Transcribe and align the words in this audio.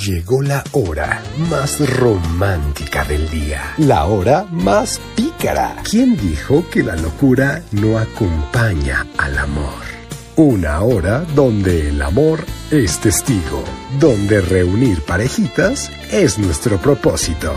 Llegó 0.00 0.42
la 0.42 0.62
hora 0.72 1.20
más 1.50 1.80
romántica 1.96 3.02
del 3.04 3.28
día. 3.30 3.74
La 3.78 4.04
hora 4.04 4.44
más 4.44 5.00
pícara. 5.16 5.74
¿Quién 5.82 6.16
dijo 6.16 6.64
que 6.70 6.84
la 6.84 6.94
locura 6.94 7.64
no 7.72 7.98
acompaña 7.98 9.08
al 9.16 9.36
amor? 9.36 9.82
Una 10.36 10.82
hora 10.82 11.24
donde 11.34 11.88
el 11.88 12.00
amor 12.00 12.44
es 12.70 13.00
testigo. 13.00 13.64
Donde 13.98 14.40
reunir 14.40 15.02
parejitas 15.02 15.90
es 16.12 16.38
nuestro 16.38 16.78
propósito. 16.78 17.52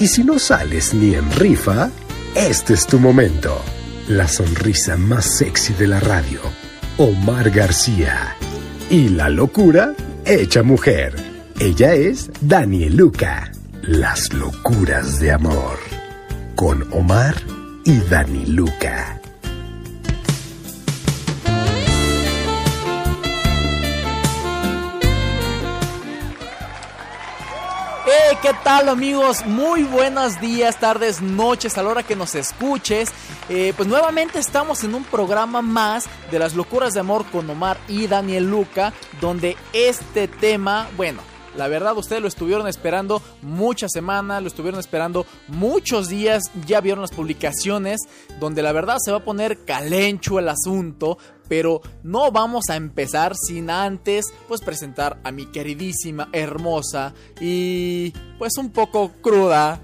Y 0.00 0.08
si 0.08 0.24
no 0.24 0.40
sales 0.40 0.92
ni 0.92 1.14
en 1.14 1.30
rifa, 1.30 1.88
este 2.34 2.74
es 2.74 2.84
tu 2.84 2.98
momento. 2.98 3.56
La 4.08 4.26
sonrisa 4.26 4.96
más 4.96 5.24
sexy 5.24 5.74
de 5.74 5.86
la 5.86 6.00
radio. 6.00 6.40
Omar 6.98 7.50
García. 7.50 8.36
Y 8.90 9.10
la 9.10 9.28
locura 9.28 9.94
hecha 10.24 10.64
mujer. 10.64 11.29
Ella 11.62 11.92
es 11.92 12.30
Luca. 12.40 13.52
Las 13.82 14.32
locuras 14.32 15.20
de 15.20 15.30
amor. 15.30 15.78
Con 16.56 16.90
Omar 16.90 17.34
y 17.84 17.98
Dani 17.98 18.46
Luca. 18.46 19.20
Hey, 28.06 28.38
¿qué 28.40 28.52
tal 28.64 28.88
amigos? 28.88 29.44
Muy 29.44 29.82
buenos 29.82 30.40
días, 30.40 30.80
tardes, 30.80 31.20
noches, 31.20 31.76
a 31.76 31.82
la 31.82 31.90
hora 31.90 32.02
que 32.02 32.16
nos 32.16 32.34
escuches. 32.34 33.10
Eh, 33.50 33.74
pues 33.76 33.86
nuevamente 33.86 34.38
estamos 34.38 34.82
en 34.84 34.94
un 34.94 35.04
programa 35.04 35.60
más 35.60 36.06
de 36.30 36.38
las 36.38 36.54
locuras 36.54 36.94
de 36.94 37.00
amor 37.00 37.26
con 37.26 37.50
Omar 37.50 37.76
y 37.86 38.06
Daniel 38.06 38.48
Luca, 38.48 38.94
donde 39.20 39.58
este 39.74 40.26
tema, 40.26 40.88
bueno, 40.96 41.20
la 41.56 41.68
verdad, 41.68 41.96
ustedes 41.96 42.22
lo 42.22 42.28
estuvieron 42.28 42.68
esperando 42.68 43.22
muchas 43.42 43.90
semanas, 43.92 44.42
lo 44.42 44.48
estuvieron 44.48 44.78
esperando 44.78 45.26
muchos 45.48 46.08
días. 46.08 46.44
Ya 46.66 46.80
vieron 46.80 47.02
las 47.02 47.10
publicaciones 47.10 48.00
donde 48.38 48.62
la 48.62 48.72
verdad 48.72 48.98
se 49.04 49.10
va 49.10 49.18
a 49.18 49.24
poner 49.24 49.64
calencho 49.64 50.38
el 50.38 50.48
asunto. 50.48 51.18
Pero 51.48 51.80
no 52.04 52.30
vamos 52.30 52.70
a 52.70 52.76
empezar 52.76 53.34
sin 53.34 53.70
antes 53.70 54.26
pues 54.46 54.60
presentar 54.60 55.18
a 55.24 55.32
mi 55.32 55.46
queridísima, 55.46 56.28
hermosa 56.32 57.12
y 57.40 58.12
pues 58.38 58.56
un 58.56 58.70
poco 58.70 59.10
cruda 59.20 59.80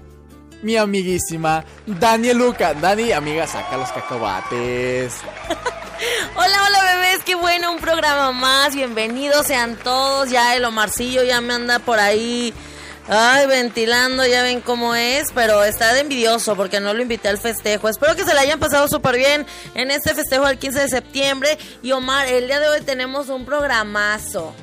mi 0.63 0.77
amiguísima 0.77 1.65
Daniel 1.85 2.37
Luca. 2.37 2.73
Dani, 2.73 3.11
amiga, 3.11 3.45
saca 3.47 3.75
los 3.77 3.91
cacahuates. 3.91 5.13
Hola, 6.35 6.63
hola 6.67 6.93
bebés, 6.93 7.23
qué 7.23 7.33
bueno, 7.33 7.71
un 7.71 7.79
programa 7.79 8.31
más. 8.31 8.75
Bienvenidos 8.75 9.47
sean 9.47 9.75
todos. 9.77 10.29
Ya 10.29 10.55
el 10.55 10.63
Omarcillo 10.63 11.23
ya 11.23 11.41
me 11.41 11.55
anda 11.55 11.79
por 11.79 11.99
ahí. 11.99 12.53
Ay, 13.07 13.47
ventilando, 13.47 14.23
ya 14.25 14.43
ven 14.43 14.61
cómo 14.61 14.93
es, 14.93 15.31
pero 15.33 15.63
está 15.63 15.93
de 15.93 16.01
envidioso 16.01 16.55
porque 16.55 16.79
no 16.79 16.93
lo 16.93 17.01
invité 17.01 17.29
al 17.29 17.39
festejo. 17.39 17.89
Espero 17.89 18.15
que 18.15 18.25
se 18.25 18.35
la 18.35 18.41
hayan 18.41 18.59
pasado 18.59 18.87
súper 18.87 19.15
bien 19.15 19.47
en 19.73 19.89
este 19.89 20.13
festejo 20.13 20.45
del 20.45 20.59
15 20.59 20.81
de 20.81 20.87
septiembre. 20.87 21.57
Y 21.81 21.93
Omar, 21.93 22.27
el 22.27 22.45
día 22.45 22.59
de 22.59 22.69
hoy 22.69 22.81
tenemos 22.81 23.29
un 23.29 23.45
programazo. 23.45 24.53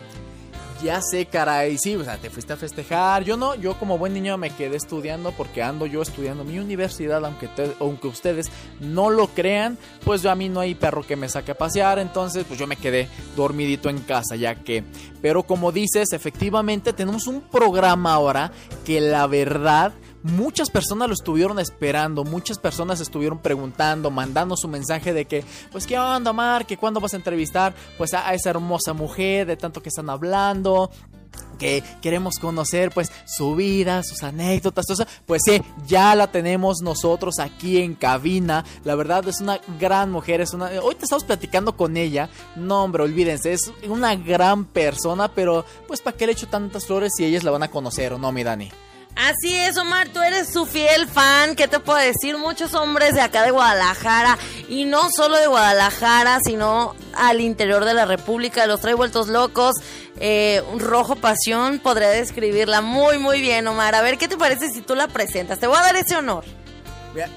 Ya 0.84 1.00
sé, 1.00 1.24
caray, 1.24 1.78
sí, 1.78 1.96
o 1.96 2.04
sea, 2.04 2.18
te 2.18 2.28
fuiste 2.28 2.52
a 2.52 2.58
festejar. 2.58 3.24
Yo 3.24 3.38
no, 3.38 3.54
yo 3.54 3.78
como 3.78 3.96
buen 3.96 4.12
niño 4.12 4.36
me 4.36 4.50
quedé 4.50 4.76
estudiando 4.76 5.32
porque 5.32 5.62
ando 5.62 5.86
yo 5.86 6.02
estudiando 6.02 6.44
mi 6.44 6.58
universidad, 6.58 7.24
aunque, 7.24 7.48
aunque 7.80 8.06
ustedes 8.06 8.50
no 8.80 9.08
lo 9.08 9.28
crean, 9.28 9.78
pues 10.04 10.20
yo 10.20 10.30
a 10.30 10.34
mí 10.34 10.50
no 10.50 10.60
hay 10.60 10.74
perro 10.74 11.02
que 11.02 11.16
me 11.16 11.30
saque 11.30 11.52
a 11.52 11.54
pasear, 11.56 11.98
entonces 11.98 12.44
pues 12.46 12.60
yo 12.60 12.66
me 12.66 12.76
quedé 12.76 13.08
dormidito 13.34 13.88
en 13.88 14.00
casa, 14.00 14.36
ya 14.36 14.56
que... 14.56 14.84
Pero 15.22 15.44
como 15.44 15.72
dices, 15.72 16.12
efectivamente 16.12 16.92
tenemos 16.92 17.28
un 17.28 17.40
programa 17.40 18.12
ahora 18.12 18.52
que 18.84 19.00
la 19.00 19.26
verdad 19.26 19.94
muchas 20.24 20.70
personas 20.70 21.06
lo 21.06 21.14
estuvieron 21.14 21.58
esperando, 21.60 22.24
muchas 22.24 22.58
personas 22.58 23.00
estuvieron 23.00 23.38
preguntando, 23.38 24.10
mandando 24.10 24.56
su 24.56 24.68
mensaje 24.68 25.12
de 25.12 25.26
que, 25.26 25.44
pues, 25.70 25.86
¿qué 25.86 25.98
onda, 25.98 26.32
Mar? 26.32 26.66
¿Que 26.66 26.76
cuándo 26.76 26.98
vas 26.98 27.12
a 27.12 27.16
entrevistar? 27.16 27.74
Pues 27.96 28.14
a, 28.14 28.32
esa 28.34 28.50
hermosa 28.50 28.94
mujer, 28.94 29.46
de 29.46 29.56
tanto 29.56 29.82
que 29.82 29.90
están 29.90 30.10
hablando 30.10 30.90
que 31.58 31.82
queremos 32.00 32.38
conocer 32.38 32.90
pues 32.90 33.10
su 33.26 33.54
vida, 33.54 34.02
sus 34.02 34.22
anécdotas, 34.22 34.86
todo 34.86 35.02
eso, 35.02 35.12
pues 35.26 35.42
sí, 35.44 35.60
ya 35.86 36.14
la 36.14 36.28
tenemos 36.28 36.80
nosotros 36.82 37.38
aquí 37.38 37.78
en 37.78 37.94
cabina. 37.94 38.64
La 38.84 38.94
verdad 38.94 39.26
es 39.28 39.40
una 39.40 39.60
gran 39.78 40.10
mujer, 40.10 40.40
es 40.40 40.52
una 40.52 40.66
hoy 40.82 40.94
te 40.94 41.04
estamos 41.04 41.24
platicando 41.24 41.76
con 41.76 41.96
ella. 41.96 42.28
No, 42.56 42.84
hombre, 42.84 43.02
olvídense, 43.02 43.52
es 43.52 43.72
una 43.88 44.16
gran 44.16 44.64
persona, 44.64 45.28
pero 45.28 45.64
pues 45.86 46.00
para 46.00 46.16
qué 46.16 46.26
le 46.26 46.32
echo 46.32 46.48
tantas 46.48 46.86
flores 46.86 47.12
si 47.16 47.24
ellas 47.24 47.44
la 47.44 47.50
van 47.50 47.62
a 47.62 47.70
conocer 47.70 48.12
o 48.12 48.18
no, 48.18 48.32
mi 48.32 48.42
Dani. 48.42 48.70
Así 49.16 49.54
es, 49.54 49.76
Omar, 49.78 50.08
tú 50.08 50.20
eres 50.20 50.52
su 50.52 50.66
fiel 50.66 51.06
fan. 51.06 51.54
¿Qué 51.54 51.68
te 51.68 51.78
puedo 51.78 51.98
decir? 51.98 52.36
Muchos 52.36 52.74
hombres 52.74 53.14
de 53.14 53.20
acá 53.20 53.42
de 53.42 53.52
Guadalajara, 53.52 54.36
y 54.68 54.84
no 54.84 55.08
solo 55.14 55.36
de 55.36 55.46
Guadalajara, 55.46 56.40
sino 56.44 56.96
al 57.14 57.40
interior 57.40 57.84
de 57.84 57.94
la 57.94 58.06
República, 58.06 58.66
los 58.66 58.80
trae 58.80 58.94
vueltos 58.94 59.28
locos. 59.28 59.76
Eh, 60.18 60.62
rojo 60.78 61.16
pasión, 61.16 61.78
podría 61.78 62.08
describirla 62.08 62.80
muy, 62.80 63.18
muy 63.18 63.40
bien, 63.40 63.66
Omar. 63.68 63.94
A 63.94 64.02
ver, 64.02 64.18
¿qué 64.18 64.26
te 64.26 64.36
parece 64.36 64.70
si 64.70 64.80
tú 64.80 64.94
la 64.96 65.06
presentas? 65.06 65.60
Te 65.60 65.68
voy 65.68 65.76
a 65.76 65.82
dar 65.82 65.96
ese 65.96 66.16
honor. 66.16 66.44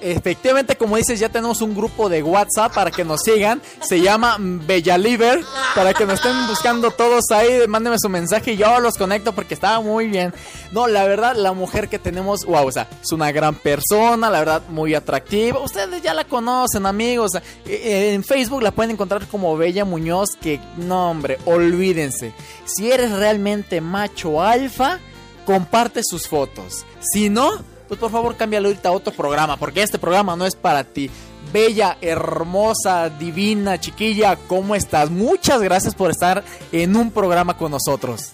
Efectivamente, 0.01 0.75
como 0.75 0.97
dices, 0.97 1.19
ya 1.19 1.29
tenemos 1.29 1.61
un 1.61 1.75
grupo 1.75 2.09
de 2.09 2.23
WhatsApp 2.23 2.73
para 2.73 2.91
que 2.91 3.03
nos 3.03 3.21
sigan. 3.21 3.61
Se 3.81 4.01
llama 4.01 4.37
Bellaliver. 4.39 5.43
Para 5.75 5.93
que 5.93 6.05
nos 6.05 6.15
estén 6.15 6.47
buscando 6.47 6.91
todos 6.91 7.25
ahí. 7.31 7.67
Mándenme 7.67 7.97
su 7.99 8.09
mensaje 8.09 8.53
y 8.53 8.57
yo 8.57 8.79
los 8.79 8.95
conecto 8.95 9.33
porque 9.33 9.53
estaba 9.53 9.79
muy 9.81 10.07
bien. 10.07 10.33
No, 10.71 10.87
la 10.87 11.05
verdad, 11.05 11.35
la 11.35 11.53
mujer 11.53 11.89
que 11.89 11.99
tenemos, 11.99 12.45
wow, 12.45 12.67
o 12.67 12.71
sea, 12.71 12.87
es 13.01 13.11
una 13.11 13.31
gran 13.31 13.55
persona, 13.55 14.29
la 14.29 14.39
verdad, 14.39 14.61
muy 14.69 14.95
atractiva. 14.95 15.59
Ustedes 15.59 16.01
ya 16.01 16.13
la 16.13 16.25
conocen, 16.25 16.85
amigos. 16.85 17.35
Eh, 17.35 17.41
eh, 17.65 18.13
en 18.13 18.23
Facebook 18.23 18.63
la 18.63 18.71
pueden 18.71 18.91
encontrar 18.91 19.27
como 19.27 19.55
Bella 19.57 19.85
Muñoz. 19.85 20.31
Que, 20.41 20.59
no, 20.77 21.11
hombre, 21.11 21.37
olvídense. 21.45 22.33
Si 22.65 22.91
eres 22.91 23.11
realmente 23.11 23.81
macho 23.81 24.41
alfa, 24.41 24.99
comparte 25.45 26.01
sus 26.03 26.27
fotos. 26.27 26.85
Si 26.99 27.29
no 27.29 27.76
pues 27.87 27.99
por 27.99 28.11
favor 28.11 28.35
cámbialo 28.35 28.67
ahorita 28.67 28.89
a 28.89 28.91
otro 28.91 29.13
programa, 29.13 29.57
porque 29.57 29.81
este 29.81 29.99
programa 29.99 30.35
no 30.35 30.45
es 30.45 30.55
para 30.55 30.83
ti. 30.83 31.09
Bella, 31.53 31.97
hermosa, 32.01 33.09
divina, 33.09 33.79
chiquilla, 33.79 34.37
¿cómo 34.47 34.75
estás? 34.75 35.09
Muchas 35.09 35.61
gracias 35.61 35.95
por 35.95 36.11
estar 36.11 36.43
en 36.71 36.95
un 36.95 37.11
programa 37.11 37.57
con 37.57 37.71
nosotros. 37.71 38.33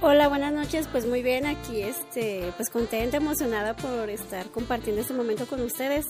Hola, 0.00 0.28
buenas 0.28 0.52
noches, 0.52 0.86
pues 0.90 1.06
muy 1.06 1.22
bien, 1.22 1.46
aquí 1.46 1.80
este, 1.80 2.52
pues 2.56 2.68
contenta, 2.68 3.16
emocionada 3.16 3.74
por 3.74 4.10
estar 4.10 4.46
compartiendo 4.50 5.00
este 5.00 5.14
momento 5.14 5.46
con 5.46 5.60
ustedes. 5.62 6.06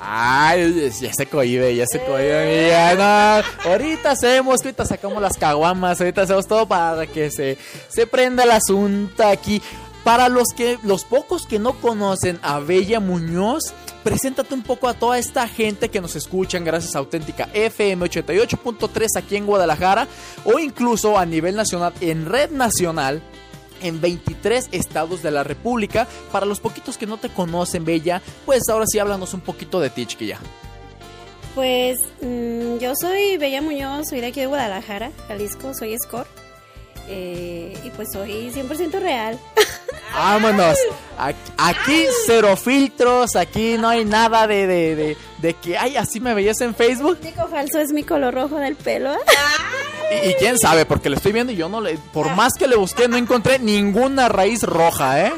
Ay, 0.00 0.90
ya 1.00 1.12
se 1.12 1.26
cohibe, 1.26 1.74
ya 1.74 1.86
se 1.86 2.04
cohibe, 2.04 2.68
ya 2.68 2.94
no. 2.94 3.70
Ahorita 3.70 4.10
hacemos, 4.10 4.60
ahorita 4.60 4.84
sacamos 4.84 5.22
las 5.22 5.38
caguamas, 5.38 6.00
ahorita 6.00 6.22
hacemos 6.22 6.46
todo 6.46 6.68
para 6.68 7.06
que 7.06 7.30
se, 7.30 7.56
se 7.88 8.06
prenda 8.06 8.44
el 8.44 8.50
asunto 8.50 9.26
aquí. 9.26 9.62
Para 10.04 10.28
los 10.28 10.48
que 10.54 10.78
los 10.82 11.04
pocos 11.04 11.46
que 11.46 11.58
no 11.58 11.80
conocen 11.80 12.38
a 12.42 12.60
Bella 12.60 13.00
Muñoz, 13.00 13.72
preséntate 14.02 14.52
un 14.52 14.62
poco 14.62 14.86
a 14.86 14.92
toda 14.92 15.18
esta 15.18 15.48
gente 15.48 15.88
que 15.88 16.02
nos 16.02 16.14
escuchan 16.14 16.62
gracias 16.62 16.94
a 16.94 16.98
Auténtica 16.98 17.48
FM 17.54 18.04
88.3 18.04 19.06
aquí 19.16 19.36
en 19.36 19.46
Guadalajara 19.46 20.06
o 20.44 20.58
incluso 20.58 21.18
a 21.18 21.24
nivel 21.24 21.56
nacional 21.56 21.94
en 22.02 22.26
red 22.26 22.50
nacional 22.50 23.22
en 23.80 24.02
23 24.02 24.68
estados 24.72 25.22
de 25.22 25.30
la 25.30 25.42
República. 25.42 26.06
Para 26.30 26.44
los 26.44 26.60
poquitos 26.60 26.98
que 26.98 27.06
no 27.06 27.16
te 27.16 27.30
conocen, 27.30 27.86
Bella, 27.86 28.20
pues 28.44 28.68
ahora 28.68 28.84
sí 28.86 28.98
háblanos 28.98 29.32
un 29.32 29.40
poquito 29.40 29.80
de 29.80 29.88
ti, 29.88 30.04
chiquilla. 30.04 30.38
Pues 31.54 31.96
mm, 32.20 32.76
yo 32.76 32.92
soy 33.00 33.38
Bella 33.38 33.62
Muñoz, 33.62 34.08
soy 34.10 34.20
de 34.20 34.26
aquí 34.26 34.40
de 34.40 34.46
Guadalajara, 34.46 35.12
Jalisco, 35.28 35.72
soy 35.72 35.96
score. 35.98 36.43
Eh, 37.08 37.76
y 37.84 37.90
pues 37.90 38.12
soy 38.12 38.50
100% 38.50 39.00
real. 39.00 39.38
Vámonos. 40.14 40.78
Aquí 41.58 42.06
cero 42.26 42.56
filtros, 42.56 43.36
aquí 43.36 43.76
no 43.78 43.88
hay 43.88 44.04
nada 44.04 44.46
de, 44.46 44.66
de, 44.66 45.16
de, 45.38 45.54
que, 45.54 45.76
ay, 45.76 45.96
así 45.96 46.20
me 46.20 46.34
veías 46.34 46.60
en 46.60 46.74
Facebook. 46.74 47.18
El 47.20 47.28
único 47.28 47.48
falso 47.48 47.78
es 47.78 47.92
mi 47.92 48.04
color 48.04 48.34
rojo 48.34 48.56
del 48.56 48.76
pelo. 48.76 49.12
Y, 50.22 50.34
quién 50.34 50.58
sabe, 50.58 50.84
porque 50.84 51.08
lo 51.08 51.16
estoy 51.16 51.32
viendo 51.32 51.52
y 51.52 51.56
yo 51.56 51.68
no 51.68 51.80
le, 51.80 51.96
por 52.12 52.30
más 52.36 52.52
que 52.58 52.68
le 52.68 52.76
busqué, 52.76 53.08
no 53.08 53.16
encontré 53.16 53.58
ninguna 53.58 54.28
raíz 54.28 54.62
roja, 54.62 55.26
¿eh? 55.26 55.32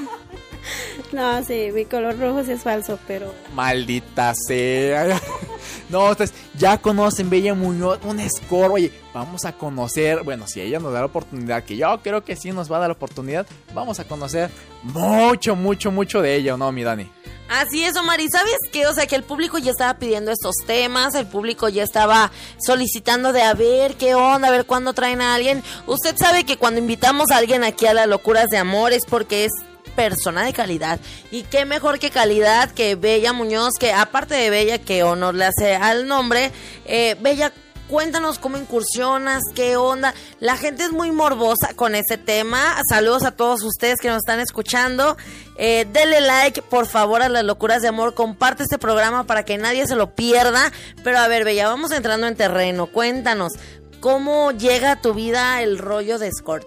No, 1.12 1.42
sí, 1.44 1.70
mi 1.72 1.84
color 1.84 2.18
rojo 2.18 2.42
sí 2.44 2.52
es 2.52 2.62
falso, 2.62 2.98
pero... 3.06 3.32
Maldita 3.54 4.34
sea. 4.34 5.06
No, 5.88 6.10
ustedes 6.10 6.32
ya 6.58 6.78
conocen 6.78 7.30
Bella 7.30 7.54
Muñoz, 7.54 7.98
un 8.04 8.20
score. 8.28 8.72
Oye, 8.72 8.92
vamos 9.14 9.44
a 9.44 9.52
conocer, 9.52 10.22
bueno, 10.22 10.46
si 10.46 10.60
ella 10.60 10.78
nos 10.78 10.92
da 10.92 11.00
la 11.00 11.06
oportunidad, 11.06 11.64
que 11.64 11.76
yo 11.76 12.00
creo 12.02 12.24
que 12.24 12.36
sí 12.36 12.50
nos 12.52 12.70
va 12.70 12.78
a 12.78 12.80
dar 12.80 12.88
la 12.88 12.94
oportunidad, 12.94 13.46
vamos 13.74 14.00
a 14.00 14.04
conocer 14.04 14.50
mucho, 14.82 15.54
mucho, 15.54 15.90
mucho 15.90 16.22
de 16.22 16.34
ella, 16.34 16.54
¿o 16.54 16.56
no, 16.56 16.72
mi 16.72 16.82
Dani? 16.82 17.10
Así 17.48 17.84
es, 17.84 17.96
Omar. 17.96 18.20
¿Y 18.20 18.28
sabes 18.28 18.56
qué? 18.72 18.86
O 18.86 18.94
sea, 18.94 19.06
que 19.06 19.14
el 19.14 19.22
público 19.22 19.58
ya 19.58 19.70
estaba 19.70 19.98
pidiendo 19.98 20.32
estos 20.32 20.56
temas, 20.66 21.14
el 21.14 21.26
público 21.26 21.68
ya 21.68 21.84
estaba 21.84 22.32
solicitando 22.58 23.32
de 23.32 23.42
a 23.42 23.54
ver 23.54 23.94
qué 23.94 24.14
onda, 24.14 24.48
a 24.48 24.50
ver 24.50 24.66
cuándo 24.66 24.92
traen 24.94 25.20
a 25.20 25.34
alguien. 25.34 25.62
Usted 25.86 26.16
sabe 26.16 26.44
que 26.44 26.56
cuando 26.56 26.80
invitamos 26.80 27.30
a 27.30 27.36
alguien 27.36 27.62
aquí 27.62 27.86
a 27.86 27.94
las 27.94 28.08
locuras 28.08 28.48
de 28.48 28.58
amor 28.58 28.92
es 28.92 29.04
porque 29.06 29.44
es 29.44 29.52
persona 29.96 30.44
de 30.44 30.52
calidad. 30.52 31.00
Y 31.32 31.42
qué 31.42 31.64
mejor 31.64 31.98
que 31.98 32.10
calidad 32.10 32.70
que 32.70 32.94
Bella 32.94 33.32
Muñoz, 33.32 33.72
que 33.80 33.92
aparte 33.92 34.34
de 34.34 34.50
Bella, 34.50 34.78
que 34.78 35.02
honor 35.02 35.34
le 35.34 35.46
hace 35.46 35.74
al 35.74 36.06
nombre, 36.06 36.52
eh, 36.84 37.16
Bella 37.20 37.52
Cuéntanos 37.88 38.40
cómo 38.40 38.56
incursionas, 38.56 39.42
qué 39.54 39.76
onda. 39.76 40.12
La 40.40 40.56
gente 40.56 40.82
es 40.82 40.90
muy 40.90 41.12
morbosa 41.12 41.72
con 41.76 41.94
ese 41.94 42.18
tema. 42.18 42.76
Saludos 42.90 43.22
a 43.22 43.30
todos 43.30 43.62
ustedes 43.62 44.00
que 44.00 44.08
nos 44.08 44.18
están 44.18 44.40
escuchando. 44.40 45.16
Eh, 45.56 45.86
denle 45.92 46.20
like, 46.20 46.62
por 46.62 46.86
favor, 46.86 47.22
a 47.22 47.28
las 47.28 47.44
locuras 47.44 47.82
de 47.82 47.88
amor. 47.88 48.14
Comparte 48.14 48.64
este 48.64 48.78
programa 48.78 49.24
para 49.24 49.44
que 49.44 49.56
nadie 49.56 49.86
se 49.86 49.94
lo 49.94 50.16
pierda. 50.16 50.72
Pero 51.04 51.18
a 51.18 51.28
ver, 51.28 51.44
Bella, 51.44 51.68
vamos 51.68 51.92
entrando 51.92 52.26
en 52.26 52.34
terreno. 52.34 52.88
Cuéntanos, 52.88 53.52
¿cómo 54.00 54.50
llega 54.50 54.90
a 54.92 55.00
tu 55.00 55.14
vida 55.14 55.62
el 55.62 55.78
rollo 55.78 56.18
de 56.18 56.26
escort? 56.26 56.66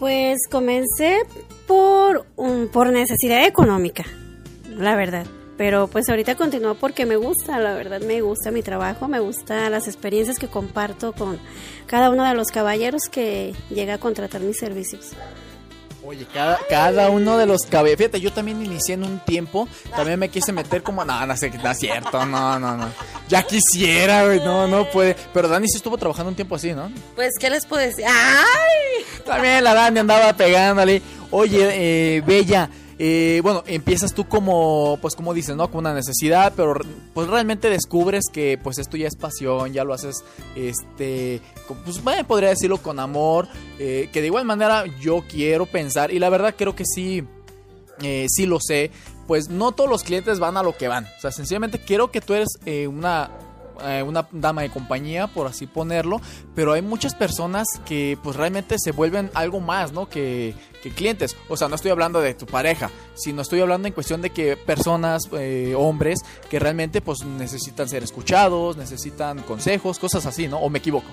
Pues 0.00 0.38
comencé 0.50 1.18
por, 1.68 2.26
un, 2.34 2.66
por 2.66 2.90
necesidad 2.90 3.46
económica, 3.46 4.04
la 4.76 4.96
verdad 4.96 5.26
pero 5.60 5.88
pues 5.88 6.08
ahorita 6.08 6.36
continúo 6.36 6.74
porque 6.74 7.04
me 7.04 7.16
gusta, 7.16 7.58
la 7.58 7.74
verdad 7.74 8.00
me 8.00 8.22
gusta 8.22 8.50
mi 8.50 8.62
trabajo, 8.62 9.08
me 9.08 9.20
gusta 9.20 9.68
las 9.68 9.88
experiencias 9.88 10.38
que 10.38 10.48
comparto 10.48 11.12
con 11.12 11.38
cada 11.84 12.08
uno 12.08 12.24
de 12.24 12.32
los 12.32 12.46
caballeros 12.46 13.10
que 13.10 13.54
llega 13.68 13.92
a 13.92 13.98
contratar 13.98 14.40
mis 14.40 14.56
servicios. 14.56 15.12
Oye, 16.02 16.26
cada, 16.32 16.58
cada 16.68 17.10
uno 17.10 17.36
de 17.36 17.44
los 17.44 17.62
caballeros, 17.62 17.98
fíjate, 17.98 18.20
yo 18.20 18.32
también 18.32 18.64
inicié 18.64 18.94
en 18.94 19.04
un 19.04 19.18
tiempo, 19.20 19.68
también 19.94 20.18
me 20.18 20.30
quise 20.30 20.50
meter 20.50 20.82
como, 20.82 21.04
no, 21.04 21.26
no 21.26 21.36
sé, 21.36 21.50
no 21.50 21.70
es 21.70 21.78
cierto, 21.78 22.24
no, 22.24 22.58
no, 22.58 22.74
no, 22.74 22.88
ya 23.28 23.42
quisiera, 23.42 24.24
güey, 24.24 24.40
no, 24.40 24.66
no 24.66 24.88
puede, 24.90 25.14
pero 25.34 25.46
Dani 25.48 25.68
sí 25.68 25.76
estuvo 25.76 25.98
trabajando 25.98 26.30
un 26.30 26.36
tiempo 26.36 26.54
así, 26.54 26.72
¿no? 26.72 26.90
Pues, 27.14 27.32
¿qué 27.38 27.50
les 27.50 27.66
puedo 27.66 27.82
decir? 27.82 28.06
¡Ay! 28.06 29.04
También 29.26 29.62
la 29.62 29.74
Dani 29.74 29.98
andaba 29.98 30.32
pegándole, 30.32 31.02
oye, 31.30 31.68
eh, 32.16 32.22
Bella, 32.22 32.70
eh, 33.02 33.40
bueno, 33.42 33.64
empiezas 33.66 34.12
tú 34.12 34.28
como, 34.28 34.98
pues 35.00 35.14
como 35.16 35.32
dices, 35.32 35.56
¿no? 35.56 35.70
Con 35.70 35.78
una 35.78 35.94
necesidad, 35.94 36.52
pero 36.54 36.74
pues 37.14 37.28
realmente 37.28 37.70
descubres 37.70 38.26
que 38.30 38.58
pues 38.62 38.76
esto 38.76 38.98
ya 38.98 39.08
es 39.08 39.16
pasión, 39.16 39.72
ya 39.72 39.84
lo 39.84 39.94
haces, 39.94 40.22
este, 40.54 41.40
pues 41.82 42.04
bueno, 42.04 42.26
podría 42.26 42.50
decirlo 42.50 42.76
con 42.76 43.00
amor, 43.00 43.48
eh, 43.78 44.10
que 44.12 44.20
de 44.20 44.26
igual 44.26 44.44
manera 44.44 44.84
yo 45.00 45.24
quiero 45.26 45.64
pensar, 45.64 46.12
y 46.12 46.18
la 46.18 46.28
verdad 46.28 46.54
creo 46.58 46.76
que 46.76 46.84
sí, 46.84 47.24
eh, 48.02 48.26
sí 48.28 48.44
lo 48.44 48.60
sé, 48.60 48.90
pues 49.26 49.48
no 49.48 49.72
todos 49.72 49.88
los 49.88 50.02
clientes 50.02 50.38
van 50.38 50.58
a 50.58 50.62
lo 50.62 50.76
que 50.76 50.86
van, 50.86 51.06
o 51.06 51.20
sea, 51.22 51.32
sencillamente 51.32 51.78
quiero 51.78 52.10
que 52.10 52.20
tú 52.20 52.34
eres 52.34 52.50
una 52.86 53.30
eh, 53.84 54.02
una 54.02 54.26
dama 54.32 54.62
de 54.62 54.70
compañía, 54.70 55.26
por 55.26 55.46
así 55.46 55.66
ponerlo, 55.66 56.20
pero 56.54 56.72
hay 56.72 56.82
muchas 56.82 57.14
personas 57.14 57.66
que 57.84 58.18
pues 58.22 58.36
realmente 58.36 58.76
se 58.78 58.92
vuelven 58.92 59.30
algo 59.34 59.60
más, 59.60 59.92
¿no? 59.92 60.08
Que, 60.08 60.54
clientes. 60.96 61.36
O 61.50 61.58
sea, 61.58 61.68
no 61.68 61.74
estoy 61.74 61.90
hablando 61.90 62.22
de 62.22 62.32
tu 62.32 62.46
pareja, 62.46 62.90
sino 63.14 63.42
estoy 63.42 63.60
hablando 63.60 63.86
en 63.86 63.92
cuestión 63.92 64.22
de 64.22 64.30
que 64.30 64.56
personas, 64.56 65.22
eh, 65.32 65.74
hombres, 65.76 66.20
que 66.48 66.58
realmente 66.58 67.02
pues 67.02 67.22
necesitan 67.24 67.86
ser 67.86 68.02
escuchados, 68.02 68.78
necesitan 68.78 69.42
consejos, 69.42 69.98
cosas 69.98 70.24
así, 70.24 70.48
¿no? 70.48 70.58
¿O 70.58 70.70
me 70.70 70.78
equivoco? 70.78 71.06